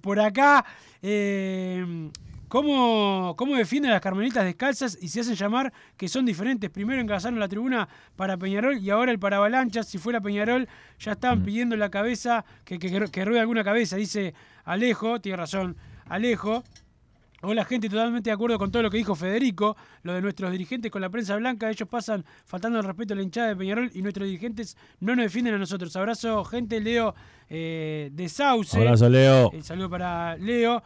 [0.00, 0.64] por acá.
[2.52, 6.68] ¿Cómo, ¿Cómo defienden las carmelitas descalzas y se hacen llamar que son diferentes?
[6.68, 9.82] Primero encasaron la tribuna para Peñarol y ahora el para Avalancha.
[9.82, 14.34] Si fuera Peñarol, ya estaban pidiendo la cabeza, que, que, que ruede alguna cabeza, dice
[14.64, 16.62] Alejo, tiene razón, Alejo.
[17.40, 20.90] Hola gente, totalmente de acuerdo con todo lo que dijo Federico, lo de nuestros dirigentes
[20.92, 24.02] con la prensa blanca, ellos pasan faltando el respeto a la hinchada de Peñarol y
[24.02, 25.96] nuestros dirigentes no nos defienden a nosotros.
[25.96, 27.14] Abrazo gente, Leo
[27.48, 28.76] eh, de Sauce.
[28.76, 29.50] Abrazo, Leo.
[29.54, 30.82] El saludo para Leo.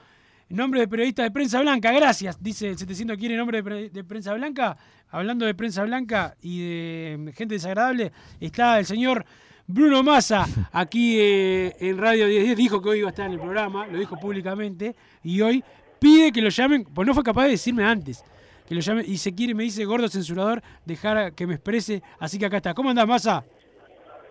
[0.49, 4.05] Nombre de periodista de prensa blanca, gracias, dice el 700 quiere nombre de, pre- de
[4.05, 4.77] prensa blanca.
[5.11, 9.25] Hablando de prensa blanca y de mm, gente desagradable, está el señor
[9.67, 12.57] Bruno Massa aquí eh, en Radio 1010.
[12.57, 14.95] Dijo que hoy iba a estar en el programa, lo dijo públicamente
[15.25, 15.65] y hoy
[15.99, 18.23] pide que lo llamen, pues no fue capaz de decirme antes.
[18.69, 22.03] Que lo llamen y se quiere, me dice gordo censurador, dejar que me exprese.
[22.21, 22.75] Así que acá está.
[22.75, 23.45] ¿Cómo andás, Massa?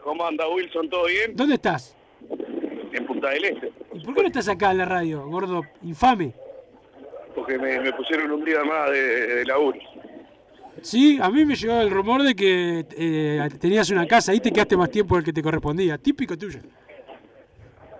[0.03, 0.89] ¿Cómo anda Wilson?
[0.89, 1.35] ¿Todo bien?
[1.35, 1.95] ¿Dónde estás?
[2.93, 3.71] En Punta del Este.
[4.05, 6.31] ¿Y por qué no estás acá en la radio, gordo infame?
[7.33, 9.79] Porque me, me pusieron un día más de, de laburo.
[10.83, 14.51] Sí, a mí me llegó el rumor de que eh, tenías una casa y te
[14.51, 15.97] quedaste más tiempo del que te correspondía.
[15.97, 16.59] Típico tuyo.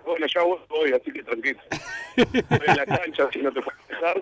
[0.05, 1.59] Bueno, ya voy, voy, así que tranquilo.
[2.15, 4.21] Estoy en la cancha, si no te puedes dejar.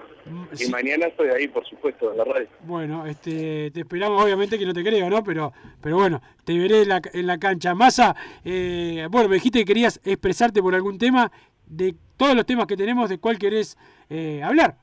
[0.58, 2.48] Y mañana estoy ahí, por supuesto, en la radio.
[2.62, 5.22] Bueno, este, te esperamos, obviamente que no te creo, ¿no?
[5.22, 7.76] Pero, pero bueno, te veré en la, en la cancha.
[7.76, 8.16] Massa,
[8.46, 11.30] eh, bueno, me dijiste que querías expresarte por algún tema.
[11.66, 13.78] De todos los temas que tenemos, ¿de cuál querés
[14.10, 14.78] eh, hablar?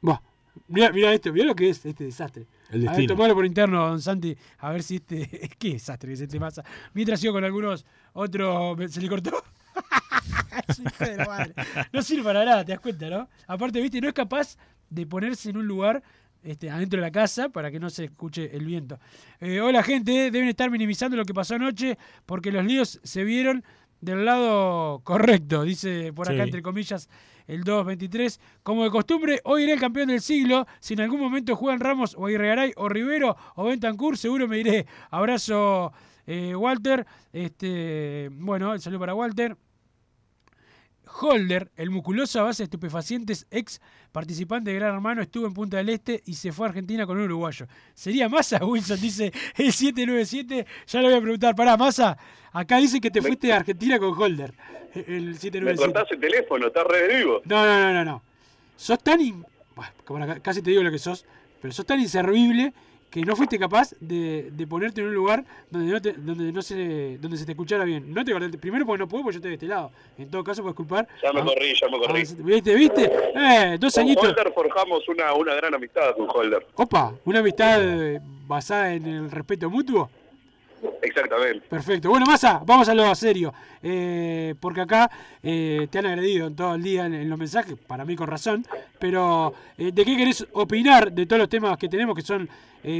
[0.00, 0.20] Buah,
[0.68, 2.46] mira, mira esto, mira lo que es este desastre.
[2.70, 3.14] El A ver, destino.
[3.14, 5.50] tomalo por interno, don Santi, a ver si este.
[5.58, 6.64] ¿Qué desastre que se te pasa?
[6.92, 8.92] Mientras sigo con algunos otros.
[8.92, 9.32] ¿Se le cortó?
[11.92, 13.28] No sirve para nada, te das cuenta, ¿no?
[13.46, 14.56] Aparte, viste, no es capaz
[14.88, 16.02] de ponerse en un lugar
[16.42, 18.98] este, adentro de la casa para que no se escuche el viento.
[19.40, 23.64] Eh, hola, gente, deben estar minimizando lo que pasó anoche porque los líos se vieron
[24.00, 26.42] del lado correcto, dice por acá Sí.
[26.48, 27.08] entre comillas
[27.46, 28.40] el 223.
[28.62, 30.66] Como de costumbre, hoy iré el campeón del siglo.
[30.80, 34.86] Si en algún momento juegan Ramos o Irregaray o Rivero o Bentancur, seguro me iré.
[35.10, 35.92] Abrazo,
[36.26, 37.06] eh, Walter.
[37.32, 39.56] Este, bueno, el saludo para Walter.
[41.20, 43.80] Holder, el musculoso a base de estupefacientes, ex
[44.12, 47.16] participante de Gran Hermano, estuvo en Punta del Este y se fue a Argentina con
[47.18, 47.66] un uruguayo.
[47.94, 48.58] ¿Sería Massa?
[48.64, 50.66] Wilson dice el 797.
[50.86, 51.54] Ya le voy a preguntar.
[51.54, 52.16] Pará, Massa,
[52.52, 54.54] acá dice que te fuiste a Argentina con Holder.
[54.94, 55.76] El Me 797.
[55.76, 57.40] cortás el teléfono, estás re vivo.
[57.44, 58.22] No, no, no, no, no.
[58.76, 59.20] Sos tan...
[59.20, 59.44] in-
[60.08, 61.24] la- casi te digo lo que sos,
[61.60, 62.72] pero sos tan inservible
[63.14, 66.60] que no fuiste capaz de, de ponerte en un lugar donde no, te- donde no
[66.62, 68.12] se donde se te escuchara bien.
[68.12, 69.92] No te primero porque no puedo, porque yo estoy de este lado.
[70.18, 71.06] En todo caso puedes culpar.
[71.22, 72.22] Ya me a- corrí, ya me corrí.
[72.22, 73.04] a- ¿Viste, viste?
[73.36, 74.24] Eh, dos Con añitos.
[74.30, 76.66] Holder forjamos una, una gran amistad con Holder.
[76.74, 80.10] Opa, una amistad eh, basada en el respeto mutuo.
[81.04, 81.66] Exactamente.
[81.68, 82.08] Perfecto.
[82.08, 83.52] Bueno, Massa, vamos a lo serio.
[83.82, 85.10] Eh, porque acá
[85.42, 88.64] eh, te han agredido todo el día en, los mensajes, para mí con razón.
[88.98, 92.48] Pero, eh, ¿de qué querés opinar de todos los temas que tenemos, que son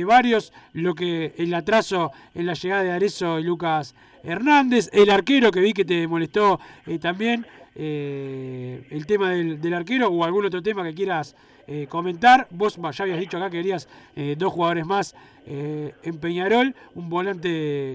[0.07, 0.53] varios?
[0.75, 5.61] Lo que el atraso en la llegada de Arezo y Lucas Hernández, el arquero que
[5.61, 6.61] vi que te molestó
[7.01, 11.35] también, el tema del arquero o algún otro tema que quieras
[11.67, 12.47] eh, comentar.
[12.51, 15.15] Vos bah, ya habías dicho acá que querías eh, dos jugadores más
[15.47, 17.49] eh, en Peñarol, un volante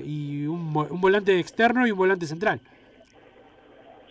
[0.06, 2.60] y un, un volante externo y un volante central.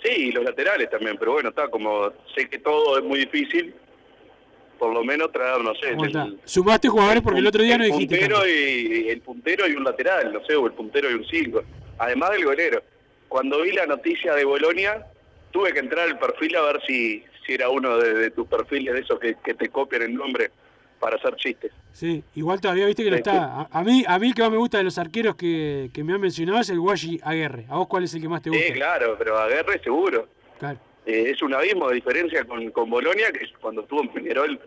[0.03, 3.75] Sí, y los laterales también, pero bueno, está como, sé que todo es muy difícil,
[4.79, 5.97] por lo menos traer, no sé.
[6.45, 8.17] Sumaste jugadores porque el otro día no dijiste.
[8.17, 11.63] puntero y el puntero y un lateral, no sé, o el puntero y un 5.
[11.99, 12.83] Además del golero.
[13.29, 15.05] Cuando vi la noticia de Bolonia,
[15.51, 18.93] tuve que entrar al perfil a ver si, si era uno de, de tus perfiles
[18.95, 20.51] de esos que, que te copian el nombre
[21.01, 21.73] para hacer chistes.
[21.93, 23.61] Sí, igual todavía viste que no está.
[23.63, 26.13] A, a mí, a mí que más me gusta de los arqueros que, que me
[26.13, 27.65] han mencionado es el Guayi Aguerre.
[27.71, 28.67] ¿A vos cuál es el que más te gusta?
[28.67, 30.29] Sí, claro, pero Aguerre seguro.
[30.59, 30.79] Claro.
[31.07, 34.61] Eh, es un abismo de diferencia con, con Bolonia, que cuando estuvo en Peñarol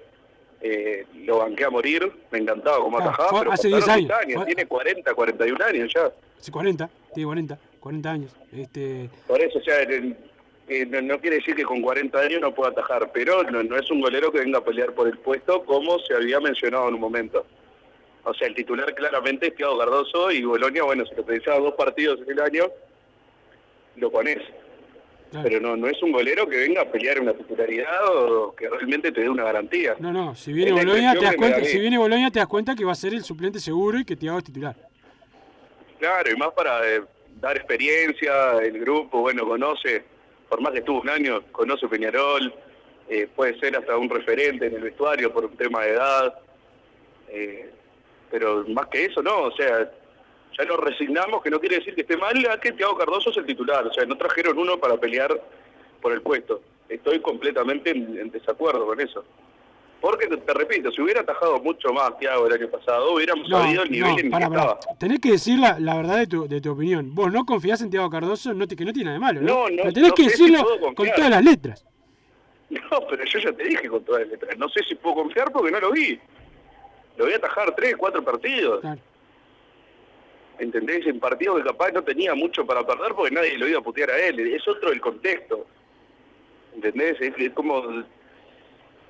[0.62, 4.12] eh, lo banqué a morir, me encantaba como Claro, atajaba, fue pero hace pasaron 10
[4.20, 4.36] años.
[4.38, 6.12] Fue- tiene 40, 41 años ya.
[6.40, 8.36] Hace 40, tiene 40, 40 años.
[8.52, 10.16] Este, Por eso, o sea, el-
[10.72, 13.76] eh, no, no quiere decir que con 40 años no pueda atajar, pero no, no
[13.76, 16.94] es un golero que venga a pelear por el puesto como se había mencionado en
[16.94, 17.46] un momento.
[18.24, 21.74] O sea, el titular claramente es Thiago Cardoso y Bolonia, bueno, si te pensaba dos
[21.74, 22.64] partidos en el año,
[23.98, 24.38] lo pones.
[25.44, 29.12] Pero no, no es un golero que venga a pelear una titularidad o que realmente
[29.12, 29.96] te dé una garantía.
[30.00, 32.76] no, no, si viene Boloña te das que cuenta, si viene Boloña te das cuenta
[32.76, 34.76] que va a ser el suplente seguro y que Thiago es titular.
[36.00, 37.02] Claro, y más para eh,
[37.42, 40.11] dar experiencia, el grupo, bueno, conoce,
[40.52, 42.54] por más que estuvo un año, conoce Peñarol,
[43.08, 46.40] eh, puede ser hasta un referente en el vestuario por un tema de edad,
[47.30, 47.70] eh,
[48.30, 49.90] pero más que eso, no, o sea,
[50.58, 53.38] ya nos resignamos, que no quiere decir que esté mal, a que Thiago Cardoso es
[53.38, 55.42] el titular, o sea, no trajeron uno para pelear
[56.02, 56.62] por el puesto.
[56.90, 59.24] Estoy completamente en, en desacuerdo con eso.
[60.02, 63.84] Porque, te, repito, si hubiera atajado mucho más Thiago el año pasado, hubiéramos No, sabido
[63.84, 64.80] el nivel no, en que estaba.
[65.00, 67.14] Tenés que decir la, la verdad de tu, de tu opinión.
[67.14, 69.48] Vos no confiás en Thiago Cardoso, no te, que no tiene nada de malo, ¿no?
[69.48, 71.86] No, no, Pero tenés que si decirlo con todas las letras.
[72.72, 74.58] No, pero yo ya te dije con todas las letras.
[74.58, 76.20] No sé si puedo confiar porque no lo vi.
[77.18, 78.84] Lo voy a atajar tres, cuatro partidos.
[80.58, 81.06] ¿Entendés?
[81.06, 84.10] En partidos que capaz no tenía mucho para perder porque nadie lo iba a putear
[84.10, 84.40] a él.
[84.40, 85.68] Es otro el contexto.
[86.74, 87.20] ¿Entendés?
[87.20, 87.84] Es como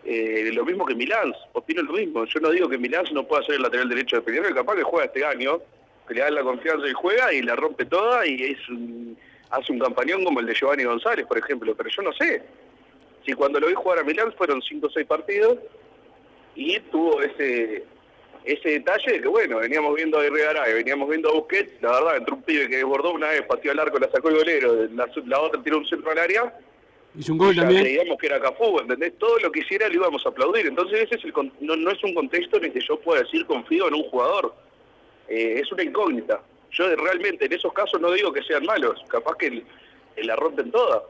[0.06, 1.34] eh, lo mismo que Milán.
[1.54, 2.26] Opino lo mismo.
[2.26, 4.54] Yo no digo que Milán no pueda ser el lateral derecho de Peñarol.
[4.56, 5.60] Capaz que juega este año,
[6.08, 9.18] que le dan la confianza y juega y la rompe toda y es un-
[9.49, 11.76] hace un campañón como el de Giovanni González, por ejemplo.
[11.76, 12.41] Pero yo no sé.
[13.26, 15.58] Si cuando lo vi jugar a Milán fueron cinco o seis partidos
[16.56, 17.84] y tuvo ese
[18.43, 22.18] ese detalle de que, bueno, veníamos viendo a Irregaray, veníamos viendo a Busquets, la verdad,
[22.18, 24.88] entró un pibe que desbordó una vez, pateó al arco, la sacó el golero,
[25.28, 26.52] la otra tiró un centro al área,
[27.18, 27.84] Hizo un gol ya también.
[27.84, 29.14] creíamos que era Cafú, ¿entendés?
[29.18, 32.01] Todo lo que hiciera lo íbamos a aplaudir, entonces ese es el no, no es
[32.03, 34.53] un contexto en el que yo pueda decir confío en un jugador,
[35.34, 36.41] Eh, es una incógnita.
[36.72, 39.64] Yo realmente en esos casos no digo que sean malos, capaz que el-
[40.18, 41.03] la rompen toda.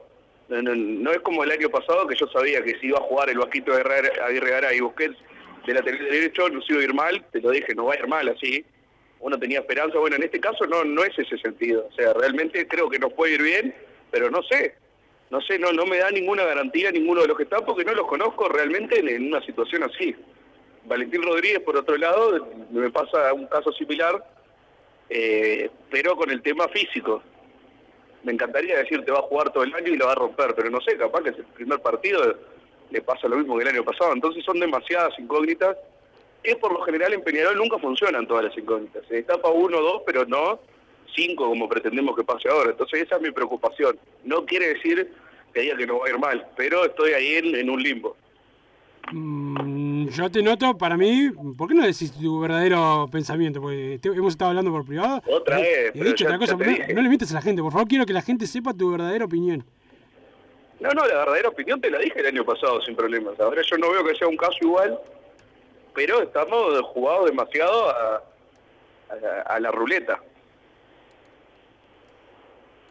[0.47, 3.01] No, no- no es como el año pasado que yo sabía que si iba a
[3.01, 5.17] jugar el Vasquito de Aguirre Garay y Busquets
[5.65, 7.97] de lateral derecho no se iba a ir mal, te lo dije, no va a
[7.97, 8.63] ir mal así.
[9.21, 11.87] Uno tenía esperanza, bueno, en este caso no no es ese sentido.
[11.91, 13.73] O sea, realmente creo que nos puede ir bien,
[14.11, 14.75] pero no sé.
[15.31, 17.93] No sé, no no me da ninguna garantía ninguno de los que están porque no
[17.93, 20.13] los conozco realmente en, una situación así.
[20.83, 24.21] Valentín Rodríguez, por otro lado, me pasa un caso similar,
[25.09, 27.23] eh, pero con el tema físico.
[28.23, 30.53] Me encantaría decir te va a jugar todo el año y lo va a romper,
[30.53, 32.35] pero no sé, capaz que es el primer partido
[32.91, 34.11] le pasa lo mismo que el año pasado.
[34.11, 35.77] Entonces son demasiadas incógnitas
[36.43, 39.05] que por lo general en Peñarol nunca funcionan todas las incógnitas.
[39.07, 40.59] Se destapa uno o dos, pero no
[41.15, 42.71] cinco como pretendemos que pase ahora.
[42.71, 43.97] Entonces esa es mi preocupación.
[44.23, 45.11] No quiere decir
[45.53, 48.15] que diga que no va a ir mal, pero estoy ahí en, en un limbo.
[49.11, 53.59] Mm, yo te noto, para mí, ¿por qué no decís tu verdadero pensamiento?
[53.59, 55.21] Porque te- hemos estado hablando por privado.
[55.27, 57.71] Otra y- vez, he dicho ya- otra cosa, no le mientes a la gente, por
[57.71, 59.65] favor, quiero que la gente sepa tu verdadera opinión.
[60.79, 63.39] No, no, la verdadera opinión te la dije el año pasado sin problemas.
[63.39, 64.99] Ahora yo no veo que sea un caso igual,
[65.93, 68.23] pero estamos jugados demasiado a,
[69.09, 70.21] a- a la ruleta.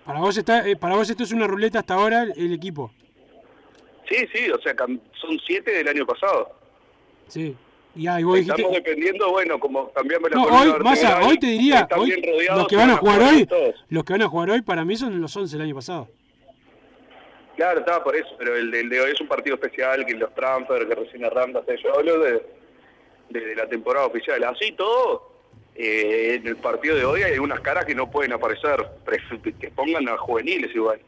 [0.04, 2.90] Para vos, está, eh, para vos esto es una ruleta hasta ahora el, el equipo.
[4.08, 6.50] Sí, sí, o sea, son siete del año pasado.
[7.28, 7.56] Sí.
[7.94, 8.60] Y, ah, y vos dijiste...
[8.60, 12.58] Estamos dependiendo, bueno, como cambiamos la No, hoy, Massa, vertebral, hoy te diría, hoy, rodeados,
[12.58, 13.74] los que van a jugar hoy, todos.
[13.88, 16.08] los que van a jugar hoy para mí son los 11 del año pasado.
[17.56, 20.34] Claro, estaba por eso, pero el, del de hoy es un partido especial, que los
[20.34, 22.42] transfer, que recién arranca, yo hablo de,
[23.28, 24.42] de, de la temporada oficial.
[24.44, 25.32] Así todo,
[25.74, 28.86] eh, en el partido de hoy hay algunas caras que no pueden aparecer,
[29.58, 31.00] que pongan a juveniles igual.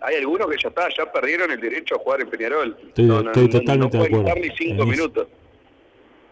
[0.00, 2.76] Hay algunos que ya está, ya perdieron el derecho a jugar en Peñarol.
[2.88, 5.28] Estoy- estoy totalmente de no pueden acuerdo estar ni cinco minutos.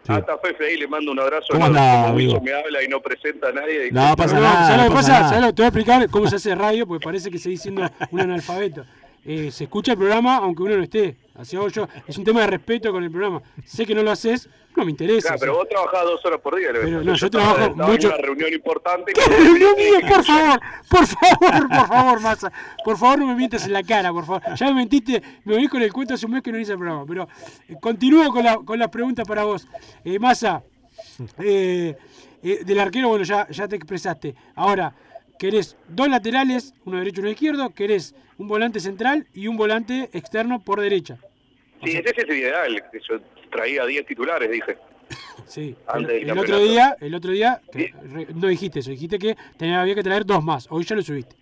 [0.08, 1.46] Hasta Fefe ahí le mando un abrazo.
[1.50, 2.40] ¿Cómo anda, como amigo?
[2.40, 3.92] me habla y no presenta a nadie.
[3.92, 5.12] No pasa No, nada, ¿Sabes lo no que pasa pasa?
[5.20, 5.28] nada.
[5.28, 6.86] ¿Sabes lo que te voy a explicar cómo se hace radio?
[6.86, 8.84] Porque parece que seguís siendo un analfabeto.
[9.24, 11.16] Eh, se escucha el programa aunque uno no esté.
[11.36, 11.86] Así hago yo.
[12.08, 13.40] Es un tema de respeto con el programa.
[13.64, 15.28] Sé que no lo haces, no me interesa.
[15.28, 16.68] Claro, pero vos trabajás dos horas por día.
[16.72, 19.12] Pero no, yo trabajo mucho- una reunión importante.
[19.12, 20.08] ¿Qué reunión mía?
[20.08, 22.52] Por favor, por favor, por favor, Massa.
[22.84, 24.42] Por favor, no me mientas en la cara, por favor.
[24.56, 26.78] Ya me mentiste, me venís con el cuento hace un mes que no hice el
[26.78, 27.04] programa.
[27.06, 27.28] Pero
[27.68, 29.66] eh, continúo con, la, con las preguntas para vos.
[30.04, 30.62] Eh, Massa,
[31.38, 31.96] eh,
[32.42, 34.34] eh, del arquero, bueno, ya, ya te expresaste.
[34.54, 34.94] Ahora,
[35.38, 40.08] querés dos laterales, uno derecho y uno izquierdo, querés un volante central y un volante
[40.12, 41.18] externo por derecha.
[41.84, 42.82] Sí, ese es el ideal.
[42.92, 43.18] que Yo
[43.50, 44.76] traía 10 titulares, dije.
[45.46, 45.74] Sí.
[45.96, 49.80] El, el otro día, el otro día, que re- no dijiste eso, dijiste que tenía,
[49.80, 50.68] había que traer dos más.
[50.70, 51.34] Hoy ya lo subiste.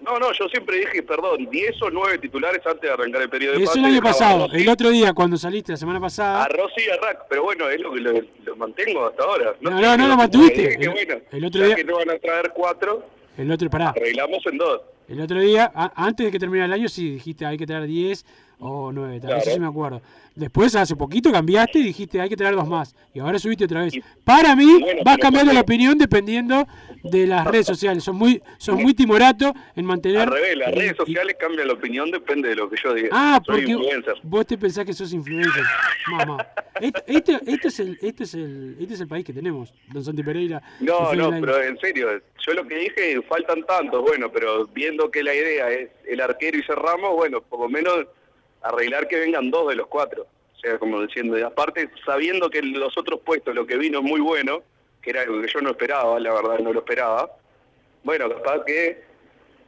[0.00, 3.58] No, no, yo siempre dije, perdón, 10 o 9 titulares antes de arrancar el periodo
[3.58, 4.48] de Eso el año a pasado.
[4.52, 6.48] El otro día, cuando saliste la semana A pasada.
[6.48, 8.12] Rossi y a Rack, pero bueno, es lo que lo,
[8.44, 9.54] lo mantengo hasta ahora.
[9.60, 10.74] No, no, no pero lo mantuviste.
[10.82, 13.04] El- bueno, el otro día- que no van a traer 4,
[13.38, 13.90] El otro, pará.
[13.90, 14.80] arreglamos en 2.
[15.08, 17.86] El otro día, a- antes de que terminara el año, sí dijiste hay que traer
[17.86, 18.24] 10
[18.66, 19.16] o 9.
[19.16, 19.42] Eso Claro.
[19.44, 20.00] sí me acuerdo.
[20.34, 22.96] Después, hace poquito cambiaste y dijiste hay que traer dos más.
[23.12, 23.94] Y ahora subiste otra vez.
[24.24, 26.66] Para mí, bueno, vas cambiando la opinión dependiendo
[27.04, 28.02] de las redes sociales.
[28.02, 30.22] Son muy, son muy timorato en mantener.
[30.22, 33.10] Al revés, las redes sociales cambian la opinión, depende de lo que yo diga.
[33.12, 34.14] Ah, Soy porque influencer.
[34.24, 35.62] vos te pensás que sos influencer.
[36.10, 36.44] Mamá.
[36.80, 40.02] Esto, esto, esto es el, este, es el, este es el país que tenemos, don
[40.04, 40.60] Santi Pereira.
[40.80, 42.08] No, no, pero en serio,
[42.44, 46.58] yo lo que dije, faltan tantos, bueno, pero viendo que la idea es el arquero
[46.58, 48.06] y cerramos, bueno, por lo menos
[48.64, 50.26] arreglar que vengan dos de los cuatro.
[50.56, 54.20] O sea, como diciendo, y aparte sabiendo que los otros puestos, lo que vino muy
[54.20, 54.62] bueno,
[55.02, 57.30] que era algo que yo no esperaba, la verdad no lo esperaba,
[58.02, 59.02] bueno, capaz que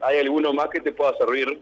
[0.00, 1.60] hay alguno más que te pueda servir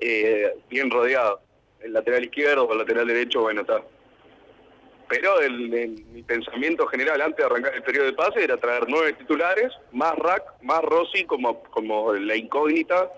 [0.00, 1.40] eh, bien rodeado.
[1.80, 3.80] El lateral izquierdo o el lateral derecho, bueno, está.
[5.08, 8.86] Pero el, el- mi pensamiento general antes de arrancar el periodo de pase era traer
[8.88, 13.08] nueve titulares, más Rack, más Rossi como, como la incógnita,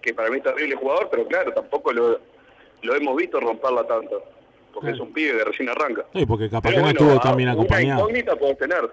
[0.00, 2.18] que para mí es terrible jugador, pero claro, tampoco lo,
[2.84, 4.22] lo hemos visto romperla tanto,
[4.72, 4.94] porque Claro.
[4.96, 6.04] es un pibe que recién arranca.
[6.12, 8.00] Sí, porque capaz Pero que no bueno, estuvo una acompañado.
[8.00, 8.90] incógnita puedes tener.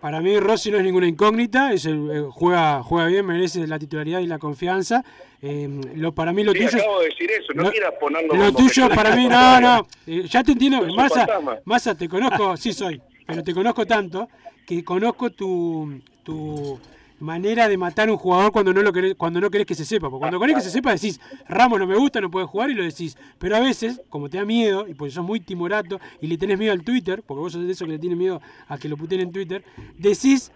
[0.00, 3.78] Para mí Rossi no es ninguna incógnita, es el- eh, juega, juega bien, merece la
[3.78, 5.02] titularidad y la confianza.
[5.42, 6.78] Eh, lo, para mí lo Sí, tuyo...
[6.78, 9.86] acabo de decir eso, no, lo- quieras ponerlo Lo tuyo para mí, no, no.
[10.06, 10.82] eh, ya te entiendo.
[10.94, 11.58] Massa, fantasma.
[11.64, 14.28] Massa, te conozco, sí soy, pero te conozco tanto
[14.66, 16.78] que conozco tu, tu
[17.18, 19.84] manera de matar a un jugador cuando no lo querés, cuando no querés que se
[19.84, 20.08] sepa.
[20.08, 22.74] Porque cuando querés que se sepa decís, Ramos no me gusta, no puede jugar y
[22.74, 23.16] lo decís.
[23.38, 26.58] Pero a veces, como te da miedo, y porque sos muy timorato y le tenés
[26.58, 28.96] miedo al Twitter, porque vos sos de esos que le tiene miedo a que lo
[28.96, 29.64] puteen en Twitter,
[29.98, 30.50] decís,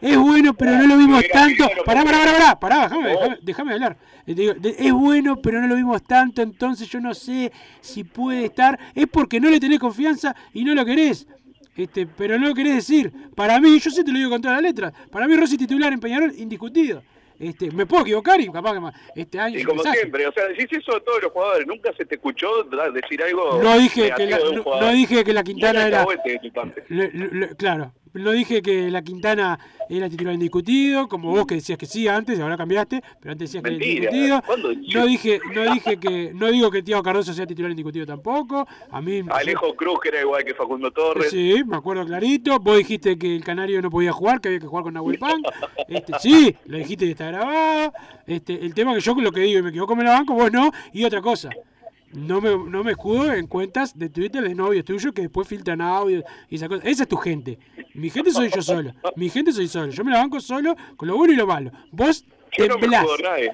[0.00, 1.68] es bueno, pero no lo vimos tanto.
[1.84, 3.96] Pará, pará, pará, pará, pará, déjame, déjame, déjame hablar.
[4.26, 8.78] Digo, es bueno, pero no lo vimos tanto, entonces yo no sé si puede estar.
[8.94, 11.26] Es porque no le tenés confianza y no lo querés.
[11.76, 13.12] Este, pero no lo querés decir.
[13.34, 14.92] Para mí, yo sí te lo digo con todas las letras.
[15.10, 17.02] Para mí, Rossi titular en Peñarol, indiscutido.
[17.38, 19.58] Este, me puedo equivocar y capaz que ma- este año.
[19.58, 22.64] Y como siempre, o sea, decís eso de todos los jugadores, nunca se te escuchó
[22.92, 26.06] decir algo No dije que la, no, dije que la Quintana era.
[27.56, 29.58] claro, no dije que la Quintana
[29.88, 33.62] era titular indiscutido, como vos que decías que sí antes, ahora cambiaste, pero antes decías
[33.62, 34.42] que era indiscutido.
[34.94, 38.66] No dije, no dije que, no digo que Tiago Cardoso sea titular indiscutido tampoco.
[38.90, 41.30] A mí Alejo Cruz, que era igual que Facundo Torres.
[41.30, 42.58] Sí, me acuerdo clarito.
[42.58, 45.40] Vos dijiste que el Canario no podía jugar, que había que jugar con Nahuel Pan.
[45.88, 47.92] Este, sí, lo dijiste y está grabado.
[48.26, 50.52] Este, el tema que yo lo que digo y me equivoco me la banco, vos
[50.52, 50.70] no.
[50.92, 51.50] Y otra cosa,
[52.12, 55.80] no me, no me escudo en cuentas de Twitter de novios tuyos que después filtran
[55.80, 56.86] audio y esa cosa.
[56.86, 57.58] Esa es tu gente.
[57.94, 58.92] Mi gente soy yo solo.
[59.16, 59.90] Mi gente soy solo.
[59.92, 61.70] Yo me la banco solo con lo bueno y lo malo.
[61.92, 62.24] Vos
[62.58, 63.04] no temblás.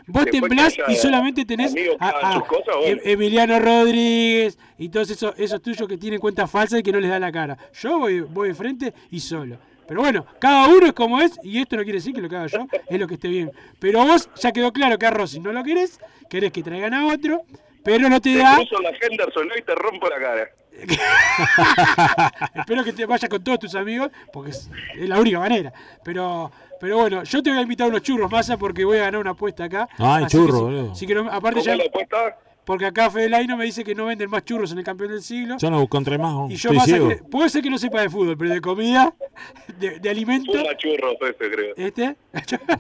[0.07, 2.75] Vos Después temblás y solamente tenés a, cosas.
[2.85, 7.01] Em- Emiliano Rodríguez y todos esos, esos tuyos que tienen cuentas falsas y que no
[7.01, 7.59] les da la cara.
[7.75, 9.59] Yo voy, voy de frente y solo.
[9.87, 12.37] Pero bueno, cada uno es como es, y esto no quiere decir que lo que
[12.37, 13.53] haga yo es lo que esté bien.
[13.79, 17.07] Pero vos ya quedó claro que a Rossi no lo querés, querés que traigan a
[17.07, 17.43] otro,
[17.87, 18.57] pero no te Te da.
[18.57, 20.51] cruzo la Henderson y te rompo la cara.
[22.55, 25.73] Espero que te vayas con todos tus amigos, porque es, es la única manera.
[26.05, 29.03] Pero, pero bueno, yo te voy a invitar a unos churros, Massa, porque voy a
[29.03, 29.89] ganar una apuesta acá.
[29.99, 30.95] Ay, Así churro, boludo.
[30.95, 32.17] sí que no- aparte ¿Cómo ya, la apuesta?
[32.65, 35.23] porque acá Fede Laino me dice que no venden más churros en el campeón del
[35.23, 35.57] siglo.
[35.59, 36.51] Yo no encontré más.
[36.51, 39.15] Y yo que- puede ser que no sepa de fútbol, pero de comida,
[39.79, 40.53] de, de alimento.
[40.53, 41.75] Fuma churros ese, creo.
[41.77, 42.17] ¿Este?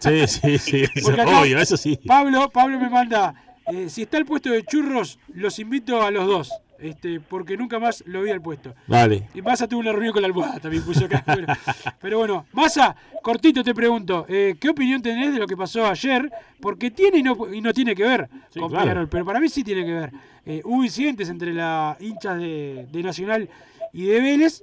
[0.01, 0.85] Sí, sí, sí.
[1.41, 1.99] Obvio, eso sí.
[2.05, 3.33] Pablo, Pablo me manda,
[3.73, 7.79] eh, si está el puesto de churros, los invito a los dos, este, porque nunca
[7.79, 8.75] más lo vi al puesto.
[8.87, 9.29] Dale.
[9.35, 11.25] Y Massa tuvo una reunión con la almohada, también puso acá.
[12.01, 16.31] Pero bueno, Massa, cortito te pregunto, eh, ¿qué opinión tenés de lo que pasó ayer?
[16.61, 18.85] Porque tiene y no, y no tiene que ver Sí, con claro.
[18.85, 20.13] Peñarol, pero para mí sí tiene que ver.
[20.45, 23.49] Eh, hubo incidentes entre la hinchas de, de Nacional
[23.93, 24.63] y de Vélez.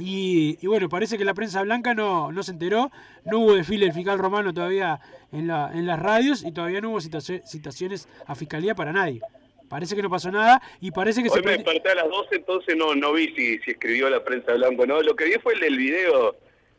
[0.00, 2.90] Y, y bueno, parece que la prensa blanca no, no se enteró,
[3.26, 4.98] no hubo desfile del fiscal romano todavía
[5.30, 9.20] en, la, en las radios y todavía no hubo citaci- citaciones a fiscalía para nadie.
[9.68, 12.08] Parece que no pasó nada y parece que se Hoy me prendi- desperté a las
[12.08, 15.00] 12, entonces no no vi si, si escribió la prensa blanco no.
[15.02, 16.34] Lo que vi fue el del video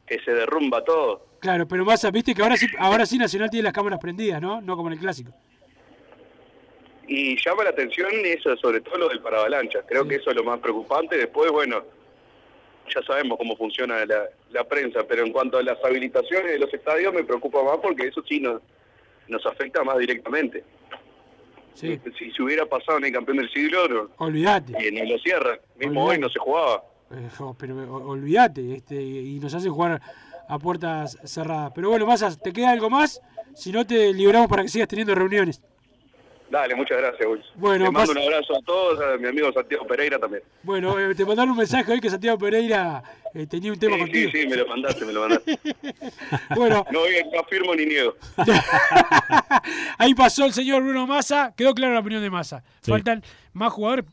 [0.05, 1.27] que se derrumba todo.
[1.39, 4.61] Claro, pero Massa, viste que ahora sí, ahora sí Nacional tiene las cámaras prendidas, ¿no?
[4.61, 5.31] No como en el clásico.
[7.07, 9.79] Y llama la atención eso, sobre todo lo del paravalancha.
[9.87, 11.17] Creo que eso es lo más preocupante.
[11.17, 11.83] Después, bueno,
[12.93, 16.73] ya sabemos cómo funciona la, la prensa, pero en cuanto a las habilitaciones de los
[16.73, 18.61] estadios me preocupa más porque eso sí nos,
[19.27, 20.63] nos afecta más directamente.
[21.73, 21.99] Sí.
[22.19, 24.73] Si se hubiera pasado en el campeón del siglo, no, Olvídate.
[24.77, 25.57] eh, no lo cierran.
[25.77, 26.15] Mismo Olvidate.
[26.17, 26.83] hoy no se jugaba.
[27.11, 30.01] Eh, pero olvídate, este, y nos hacen jugar
[30.47, 31.71] a puertas cerradas.
[31.73, 33.21] Pero bueno, Massa, ¿te queda algo más?
[33.55, 35.61] Si no, te liberamos para que sigas teniendo reuniones.
[36.51, 37.51] Dale, muchas gracias, Wilson.
[37.55, 40.43] Bueno, Le mando un abrazo a todos, a mi amigo Santiago Pereira también.
[40.63, 43.01] Bueno, eh, te mandaron un mensaje hoy que Santiago Pereira
[43.33, 44.31] eh, tenía un tema Sí, contigo.
[44.33, 45.57] sí, sí, me lo mandaste, me lo mandaste.
[46.55, 48.15] Bueno, No, oye, no afirmo ni niego.
[49.97, 51.53] ahí pasó el señor Bruno Massa.
[51.55, 52.63] Quedó clara la opinión de Massa.
[52.81, 52.91] Sí.
[52.91, 53.23] Faltan
[53.53, 54.05] más jugadores.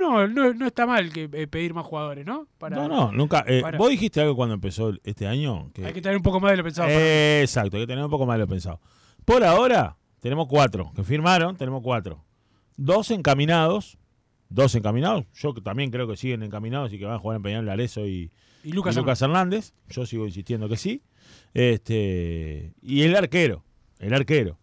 [0.00, 2.46] No, no, no está mal que eh, pedir más jugadores, ¿no?
[2.58, 3.44] Para- No, no, nunca.
[3.46, 5.70] eh, para- vos dijiste algo cuando empezó este año.
[5.72, 6.88] Que, Hay que tener un poco más de lo pensado.
[6.90, 8.80] Eh, Exacto, hay que tener un poco más de lo pensado.
[9.24, 12.24] Por ahora, tenemos cuatro que firmaron, tenemos cuatro.
[12.78, 13.98] Dos encaminados,
[14.48, 15.26] dos encaminados.
[15.34, 18.30] Yo que también creo que siguen encaminados y que van a jugar en Peñarol y,
[18.64, 19.74] Y Lucas Hernández.
[19.90, 21.02] Yo sigo insistiendo que sí.
[21.52, 23.64] Este, y el arquero,
[23.98, 24.58] el arquero.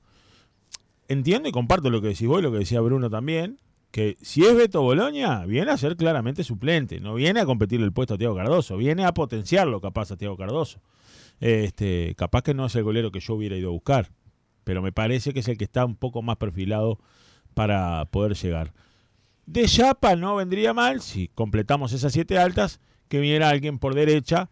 [1.08, 3.60] Entiendo y comparto lo que decís vos y lo que decía Bruno también,
[3.92, 7.94] que si es Beto Boloña, viene a ser claramente suplente, no viene a competir el
[7.94, 10.82] puesto a Tiago Cardoso, viene a potenciarlo capaz a Tiago Cardoso.
[11.40, 14.10] Este, capaz que no es el golero que yo hubiera ido a buscar,
[14.64, 17.00] pero me parece que es el que está un poco más perfilado
[17.54, 18.74] para poder llegar.
[19.46, 24.50] De Chapa no vendría mal si completamos esas siete altas, que viniera alguien por derecha.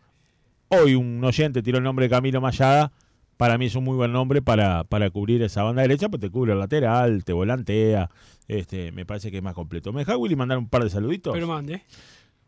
[0.68, 2.92] Hoy un oyente tiró el nombre de Camilo Mayada.
[3.38, 6.30] Para mí es un muy buen nombre para, para cubrir esa banda derecha, pues te
[6.30, 8.10] cubre el lateral, te volantea.
[8.50, 9.94] Este, me parece que es más completo.
[9.94, 11.34] ¿Me deja Willy mandar un par de saluditos?
[11.34, 11.84] Pero mande.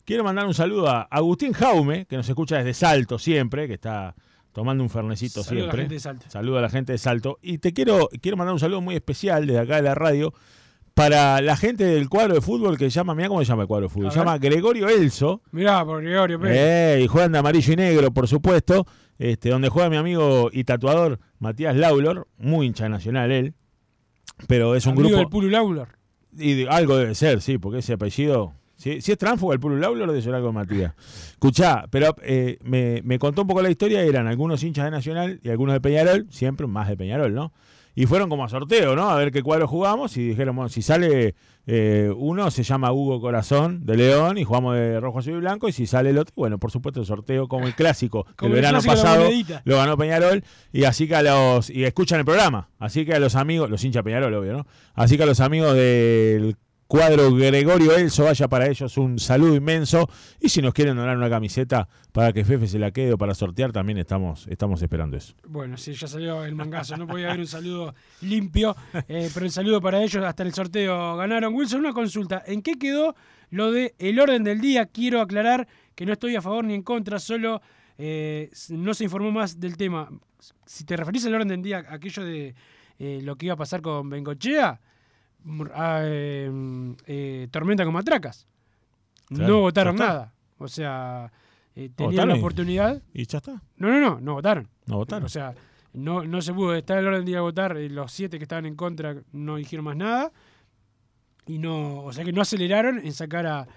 [0.04, 4.16] Quiero mandar un saludo a Agustín Jaume, que nos escucha desde Salto siempre, que está
[4.52, 5.82] tomando un fernecito Saludo a la siempre.
[5.82, 6.26] gente de Salto.
[6.30, 7.40] Saludo a la gente de Salto.
[7.42, 10.34] Y te quiero, quiero mandar un saludo muy especial desde acá de la radio
[10.94, 13.68] para la gente del cuadro de fútbol que se llama, mira cómo se llama el
[13.68, 15.42] cuadro de fútbol, se llama Gregorio Elso.
[15.52, 16.58] Mirá, por Gregorio Pérez.
[16.60, 18.86] Eh, y juegan de amarillo y negro, por supuesto.
[19.18, 23.54] Este, donde juega mi amigo y tatuador Matías Laulor, muy hincha nacional él.
[24.48, 25.20] Pero es un Amigo grupo.
[25.20, 25.90] del Pulu Laulor.
[26.38, 28.54] Y de- algo debe ser, sí, porque ese apellido.
[28.82, 30.94] Si, si es tránfuga el Pulu Laulor, debe ser algo de Matías.
[31.34, 34.02] Escuchá, pero eh, me, me contó un poco la historia.
[34.02, 37.54] Eran algunos hinchas de Nacional y algunos de Peñarol, siempre más de Peñarol, ¿no?
[37.94, 39.12] Y fueron como a sorteo, ¿no?
[39.12, 40.18] A ver qué cuadro jugamos.
[40.18, 41.36] Y dijeron, bueno, si sale
[41.68, 45.70] eh, uno, se llama Hugo Corazón de León y jugamos de rojo, azul y blanco.
[45.70, 48.26] Y si sale el otro, bueno, por supuesto, el sorteo como el clásico.
[48.36, 50.44] Como el el verano clásico de pasado lo ganó Peñarol.
[50.74, 51.70] Y así que a los.
[51.70, 52.70] Y escuchan el programa.
[52.80, 54.66] Así que a los amigos, los hinchas Peñarol, obvio, ¿no?
[54.96, 56.56] Así que a los amigos del
[56.92, 60.10] cuadro Gregorio Elso, vaya para ellos un saludo inmenso.
[60.42, 63.34] Y si nos quieren donar una camiseta para que Fefe se la quede o para
[63.34, 65.34] sortear, también estamos, estamos esperando eso.
[65.48, 66.98] Bueno, sí, ya salió el mangazo.
[66.98, 68.76] No podía haber un saludo limpio,
[69.08, 70.22] eh, pero el saludo para ellos.
[70.22, 71.54] Hasta el sorteo ganaron.
[71.54, 72.44] Wilson, una consulta.
[72.46, 73.16] ¿En qué quedó
[73.52, 74.88] lo de el orden del día?
[74.88, 77.62] Quiero aclarar que no estoy a favor ni en contra, solo
[77.98, 80.10] eh, no se informó más del tema.
[80.66, 82.54] Si te referís al orden del día, aquello de
[83.00, 84.82] eh, lo que iba a pasar con Bengochea,
[86.04, 88.48] eh, mm, eh, Tormenta con Matracas.
[89.28, 90.08] Claro, no votaron está.
[90.08, 90.34] nada.
[90.58, 91.32] O sea,
[91.76, 93.02] eh, tenían votaron la oportunidad.
[93.14, 93.62] Y ya está.
[93.78, 94.68] No, no, no, no votaron.
[94.86, 95.26] No votaron.
[95.26, 95.54] O sea,
[95.94, 97.78] no, no se pudo estar el orden del día de votar.
[97.78, 100.32] eh, Los siete que estaban en contra no dijeron más nada.
[101.48, 103.68] Y no, o sea que no aceleraron en sacar a,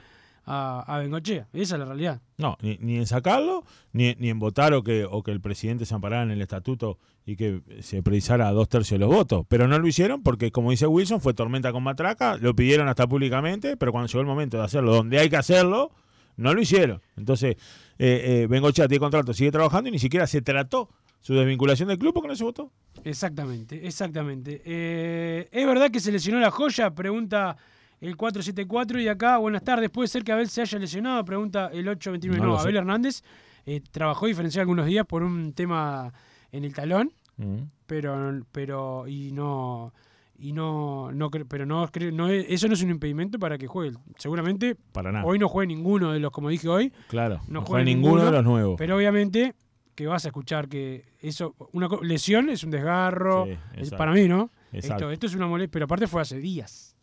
[0.47, 1.49] a, a Bengochea.
[1.53, 2.21] Esa es la realidad.
[2.39, 5.87] No, ni, ni en sacarlo, ni, ni en votar o que, o que el presidente
[5.87, 9.47] se amparara en el estatuto y que se precisara dos tercios de los votos.
[9.49, 13.07] Pero no lo hicieron porque, como dice Wilson, fue tormenta con matraca, lo pidieron hasta
[13.07, 15.93] públicamente, pero cuando llegó el momento de hacerlo donde hay que hacerlo,
[16.37, 17.01] no lo hicieron.
[17.17, 17.57] Entonces,
[17.99, 20.91] eh, eh, Bengochea tiene contrato, sigue trabajando y ni siquiera se trató
[21.21, 22.71] su desvinculación del club porque no se votó.
[23.03, 24.61] Exactamente, exactamente.
[24.65, 26.95] Eh, ¿Es verdad que se lesionó la joya?
[26.95, 27.57] Pregunta
[28.01, 31.25] el 474 y acá, buenas tardes, ¿puede ser que Abel se haya lesionado?
[31.25, 32.47] Pregunta el 829.
[32.47, 32.59] No.
[32.59, 33.23] Abel Hernández
[33.67, 36.13] eh, trabajó diferencial algunos días por un tema
[36.53, 37.63] en el talón, Mm.
[37.87, 39.93] pero pero y no
[40.39, 43.97] y no no pero no, no es- eso no es un impedimento para que juegue.
[44.19, 45.25] Seguramente Para nada.
[45.25, 46.93] hoy no juegue ninguno de los como dije hoy.
[47.09, 48.75] Claro, no, no juega juega ninguno de los nuevos.
[48.79, 49.55] Pero obviamente
[49.97, 53.47] que vas a escuchar que eso una lesión es un desgarro,
[53.83, 54.51] Sí, para mí, ¿no?
[54.73, 55.05] Exacto.
[55.05, 56.94] Esto, esto es una molestia, pero aparte fue hace días.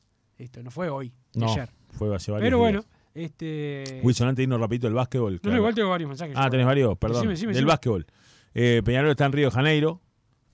[0.44, 1.70] Esto no fue hoy, No, ayer.
[1.92, 2.72] fue hace varios Pero días.
[2.84, 5.34] bueno, este Wilson, antes de irnos rapidito el básquetbol.
[5.36, 5.58] No, claro.
[5.58, 6.36] igual tengo varios mensajes.
[6.38, 6.50] Ah, yo.
[6.52, 7.18] tenés varios, perdón.
[7.18, 7.68] Decime, decime, Del decime.
[7.72, 8.06] básquetbol.
[8.54, 10.02] Eh, Peñarol está en Río de Janeiro.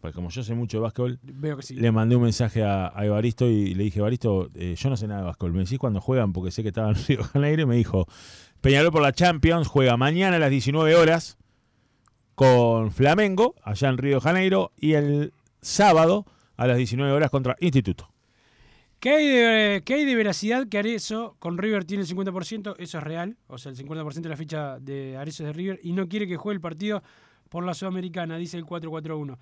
[0.01, 1.73] Pues como yo sé mucho de básquetbol, Veo que sí.
[1.73, 5.07] le mandé un mensaje a, a Evaristo y le dije, Evaristo, eh, yo no sé
[5.07, 5.53] nada de básquetbol.
[5.53, 8.07] Me decís cuando juegan porque sé que estaba en Río de Janeiro y me dijo,
[8.61, 11.37] Peñarol por la Champions juega mañana a las 19 horas
[12.35, 16.25] con Flamengo, allá en Río de Janeiro, y el sábado
[16.55, 18.09] a las 19 horas contra Instituto.
[18.99, 22.75] ¿Qué hay, de, ¿Qué hay de veracidad que Arezo con River tiene el 50%?
[22.79, 23.37] Eso es real.
[23.47, 26.27] O sea, el 50% de la ficha de Arezo es de River y no quiere
[26.27, 27.03] que juegue el partido
[27.49, 29.37] por la Sudamericana, dice el 441.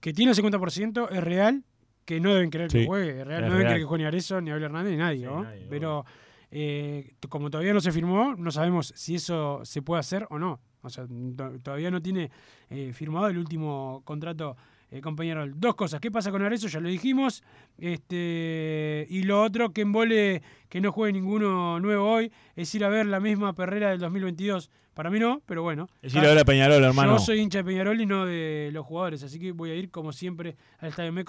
[0.00, 1.64] Que tiene el 50% es real,
[2.04, 3.20] que no deben querer que juegue.
[3.20, 5.18] Es real, es no deben querer que juegue ni Arezo, ni Abel Hernández, ni nadie.
[5.20, 5.42] Sí, ¿no?
[5.42, 6.04] nadie, Pero
[6.52, 10.60] eh, como todavía no se firmó, no sabemos si eso se puede hacer o no.
[10.82, 11.06] O sea,
[11.36, 12.30] to- todavía no tiene
[12.70, 14.56] eh, firmado el último contrato
[14.90, 15.54] eh, con Peñarol.
[15.56, 16.00] Dos cosas.
[16.00, 16.68] ¿Qué pasa con Arezzo?
[16.68, 17.42] Ya lo dijimos.
[17.78, 22.88] Este, y lo otro, que embole que no juegue ninguno nuevo hoy, es ir a
[22.88, 24.70] ver la misma perrera del 2022.
[24.94, 25.88] Para mí no, pero bueno.
[26.02, 27.12] Es ir a ver a Peñarol, hermano.
[27.12, 29.90] Yo soy hincha de Peñarol y no de los jugadores, así que voy a ir
[29.90, 31.12] como siempre al estadio.
[31.12, 31.24] Me,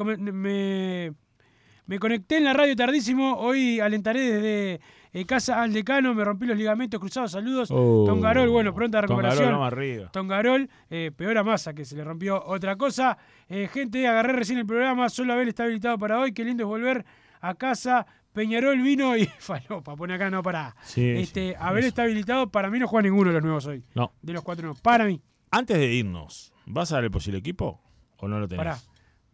[1.86, 4.82] me conecté en la radio tardísimo, hoy alentaré desde
[5.14, 7.70] eh, casa al decano, me rompí los ligamentos cruzados, saludos.
[7.72, 9.51] Oh, Tongarol, bueno, pronta Tongarol, recuperación.
[9.51, 10.12] vamos arriba.
[10.12, 13.18] Tongarol, eh, peor a masa que se le rompió otra cosa.
[13.49, 16.68] Eh, gente, agarré recién el programa, solo Abel está habilitado para hoy, qué lindo es
[16.68, 17.05] volver
[17.41, 18.05] a casa.
[18.34, 20.76] Peñarol vino y falopa, pone acá, no para.
[20.84, 21.88] Sí, este, sí, Abel eso.
[21.89, 23.84] está habilitado, para mí no juega ninguno de los nuevos hoy.
[23.93, 24.14] No.
[24.22, 25.22] De los cuatro no, para mí.
[25.49, 27.82] Antes de irnos, ¿vas a dar el posible equipo
[28.16, 28.66] o no lo tenés?
[28.66, 28.78] Pará.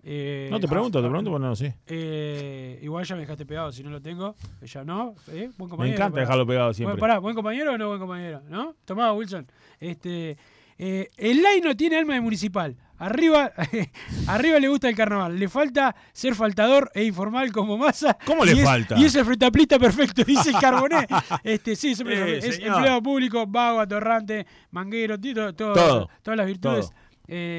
[0.10, 1.76] Eh, No, te pregunto, ah, te pregunto porque no lo sé.
[1.86, 4.36] eh, igual ya me dejaste pegado, si no lo tengo.
[4.62, 5.16] Ya no.
[5.28, 5.50] ¿eh?
[5.58, 5.96] Buen Me compañero.
[5.98, 6.22] encanta pará.
[6.22, 6.94] dejarlo pegado siempre.
[6.94, 8.42] Bueno, pará, ¿buen compañero o no buen compañero?
[8.48, 8.74] ¿No?
[8.86, 9.46] Tomá, Wilson.
[9.82, 10.38] Este,
[10.78, 12.78] eh, el Lai no tiene alma de municipal.
[13.00, 13.52] Arriba,
[14.28, 15.38] arriba le gusta el carnaval.
[15.38, 18.18] Le falta ser faltador e informal como masa.
[18.26, 18.98] ¿Cómo le es- falta?
[18.98, 21.06] Y es el fretaplista perfecto, dice el Carboné.
[21.44, 26.90] Este, sí, es, es empleado público, vago, atorrante, manguero, todo, todo- Todo, todas las virtudes,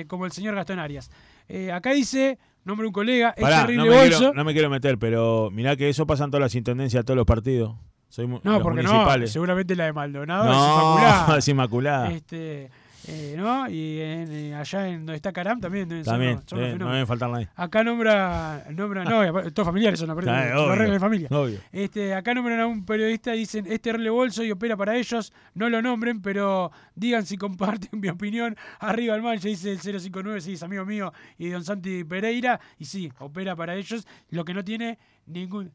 [0.08, 1.10] como el señor Gastón Arias.
[1.48, 4.18] Eh, acá dice, nombre de un colega, es terrible no me, bolso.
[4.18, 7.04] quiero, no me quiero meter, pero mirá que eso pasa en todas las intendencias de
[7.04, 7.74] todos los partidos.
[8.08, 11.38] Soy No, los porque no, seguramente la de Maldonado No, es inmaculada.
[11.38, 12.10] es inmaculada.
[12.12, 12.70] Este,
[13.10, 13.68] eh, ¿no?
[13.70, 16.92] Y en, eh, allá en donde está Caram también deben También, son eh, no fenómenos.
[16.94, 17.48] debe faltar nadie.
[17.56, 21.28] Acá nombra, nombra no, todos familiares son, obvio, arregla de familia.
[21.30, 21.58] obvio.
[21.72, 25.32] Este, acá nombran a un periodista y dicen, este terrible bolso y opera para ellos,
[25.54, 28.54] no lo nombren, pero digan si comparten mi opinión.
[28.78, 32.84] Arriba el mancha, dice el 059, sí, es amigo mío, y don Santi Pereira, y
[32.84, 35.72] sí, opera para ellos, lo que no tiene ningún...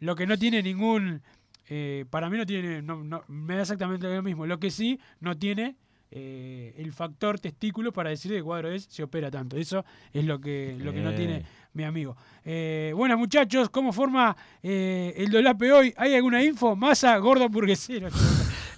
[0.00, 1.22] Lo que no tiene ningún...
[1.68, 4.46] eh, para mí no tiene, no, no- me da exactamente lo mismo.
[4.46, 5.76] Lo que sí no tiene
[6.10, 9.56] eh, el factor testículo para decir de cuadro es se opera tanto.
[9.56, 11.44] Eso es lo que, lo que no tiene
[11.74, 12.16] mi amigo.
[12.44, 15.94] Eh, buenas muchachos, ¿cómo forma eh, el dolape hoy?
[15.96, 16.74] ¿Hay alguna info?
[16.74, 18.08] Masa, gordo hamburguesero.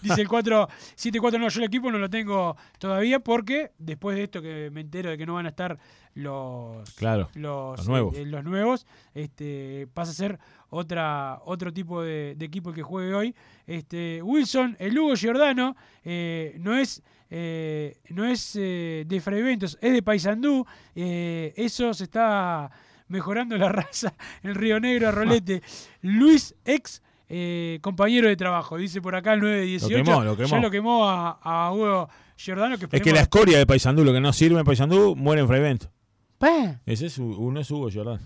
[0.03, 4.43] Dice el 474, no, yo el equipo no lo tengo todavía porque después de esto
[4.43, 5.79] que me entero de que no van a estar
[6.15, 8.17] los, Claro, los, los nuevos.
[8.17, 10.39] eh, los nuevos, este, pasa a ser
[10.71, 13.35] otra, otro tipo de, de equipo el que juegue hoy.
[13.65, 17.01] Este, Wilson, el Hugo Giordano, eh, no es,
[17.35, 20.67] eh, no es eh, de Fray Bentos, es de Paysandú.
[20.95, 22.71] eh, eso se está
[23.09, 24.13] mejorando la raza
[24.43, 25.63] en Río Negro, Rolete.
[26.03, 29.99] Luis, ex eh, compañero de trabajo, dice por acá el 918.
[29.99, 30.49] Lo quemó, lo quemó.
[30.49, 32.77] Ya lo quemó a, a Hugo Giordano.
[32.77, 35.49] Que Es que la escoria de Paysandú, lo que no sirve en Paysandú, muere en
[35.49, 35.91] Freivento.
[36.37, 36.81] Pa.
[36.85, 38.21] Ese es, uno es Hugo Jordán.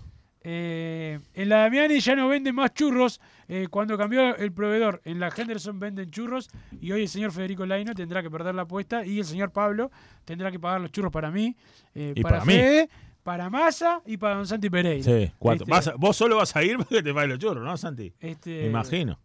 [0.49, 3.19] Eh, en la Damiani ya no venden más churros.
[3.49, 6.49] eh, cuando cambió el proveedor, en la Henderson venden churros.
[6.79, 9.05] Y hoy el señor Federico Laino tendrá que perder la apuesta.
[9.05, 9.91] Y el señor Pablo
[10.23, 11.53] tendrá que pagar los churros para mí,
[11.93, 12.53] eh, Y para, para mí.
[12.53, 12.89] Fede,
[13.23, 15.03] para Massa y para Don Santi Pereira.
[15.03, 15.63] Sí, cuatro.
[15.65, 18.13] Este, Vas vos solo vas a ir porque te pagan los churros, ¿no, Santi?
[18.17, 19.19] Este- Me imagino.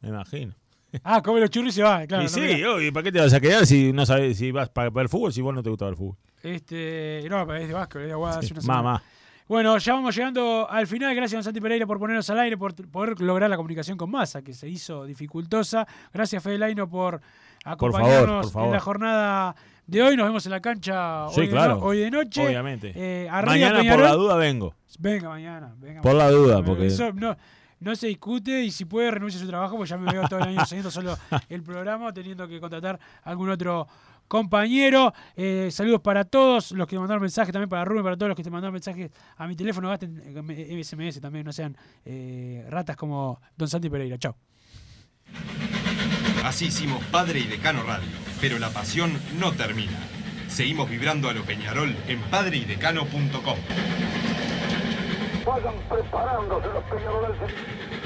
[0.00, 0.54] Me imagino.
[1.04, 2.22] Ah, come los churros y se va, claro.
[2.22, 4.70] y no, sí, obvio, ¿para qué te vas a quedar si no sabes si vas
[4.70, 6.16] para ver fútbol si vos no te gusta ver fútbol?
[6.42, 9.02] Este, no, es de Vasco, es de Aguada hace una semana.
[9.52, 11.14] Bueno, ya vamos llegando al final.
[11.14, 14.40] Gracias, don Santi Pereira, por ponernos al aire, por poder lograr la comunicación con Massa,
[14.40, 15.86] que se hizo dificultosa.
[16.10, 17.20] Gracias, Fede Laino, por
[17.62, 18.68] acompañarnos por favor.
[18.68, 19.54] en la jornada
[19.86, 20.16] de hoy.
[20.16, 21.74] Nos vemos en la cancha Sí, hoy, de, claro.
[21.74, 22.46] no- hoy de noche.
[22.46, 22.92] Obviamente.
[22.96, 24.74] Eh, Mañana por la duda vengo.
[24.98, 25.74] Venga mañana.
[25.76, 27.36] Venga Por la duda, porque- Eso no,
[27.80, 30.38] no se discute y si puede renuncia a su trabajo, pues ya me veo todo
[30.38, 31.14] el año siguiendo solo
[31.50, 33.86] el programa, teniendo que contratar algún otro
[34.32, 35.12] compañero.
[35.36, 38.42] Eh, saludos para todos los que mandaron mensajes, también para Rubén, para todos los que
[38.42, 39.90] te mandaron mensajes a mi teléfono.
[39.90, 41.76] Gasten eh, SMS también, no sean
[42.06, 44.16] eh, ratas como Don Santi Pereira.
[44.16, 44.34] Chao.
[46.44, 48.08] Así hicimos Padre y Decano Radio,
[48.40, 49.98] pero la pasión no termina.
[50.48, 53.58] Seguimos vibrando a lo Peñarol en padreidecano.com.
[55.44, 58.01] Vayan preparándose los peñaroles.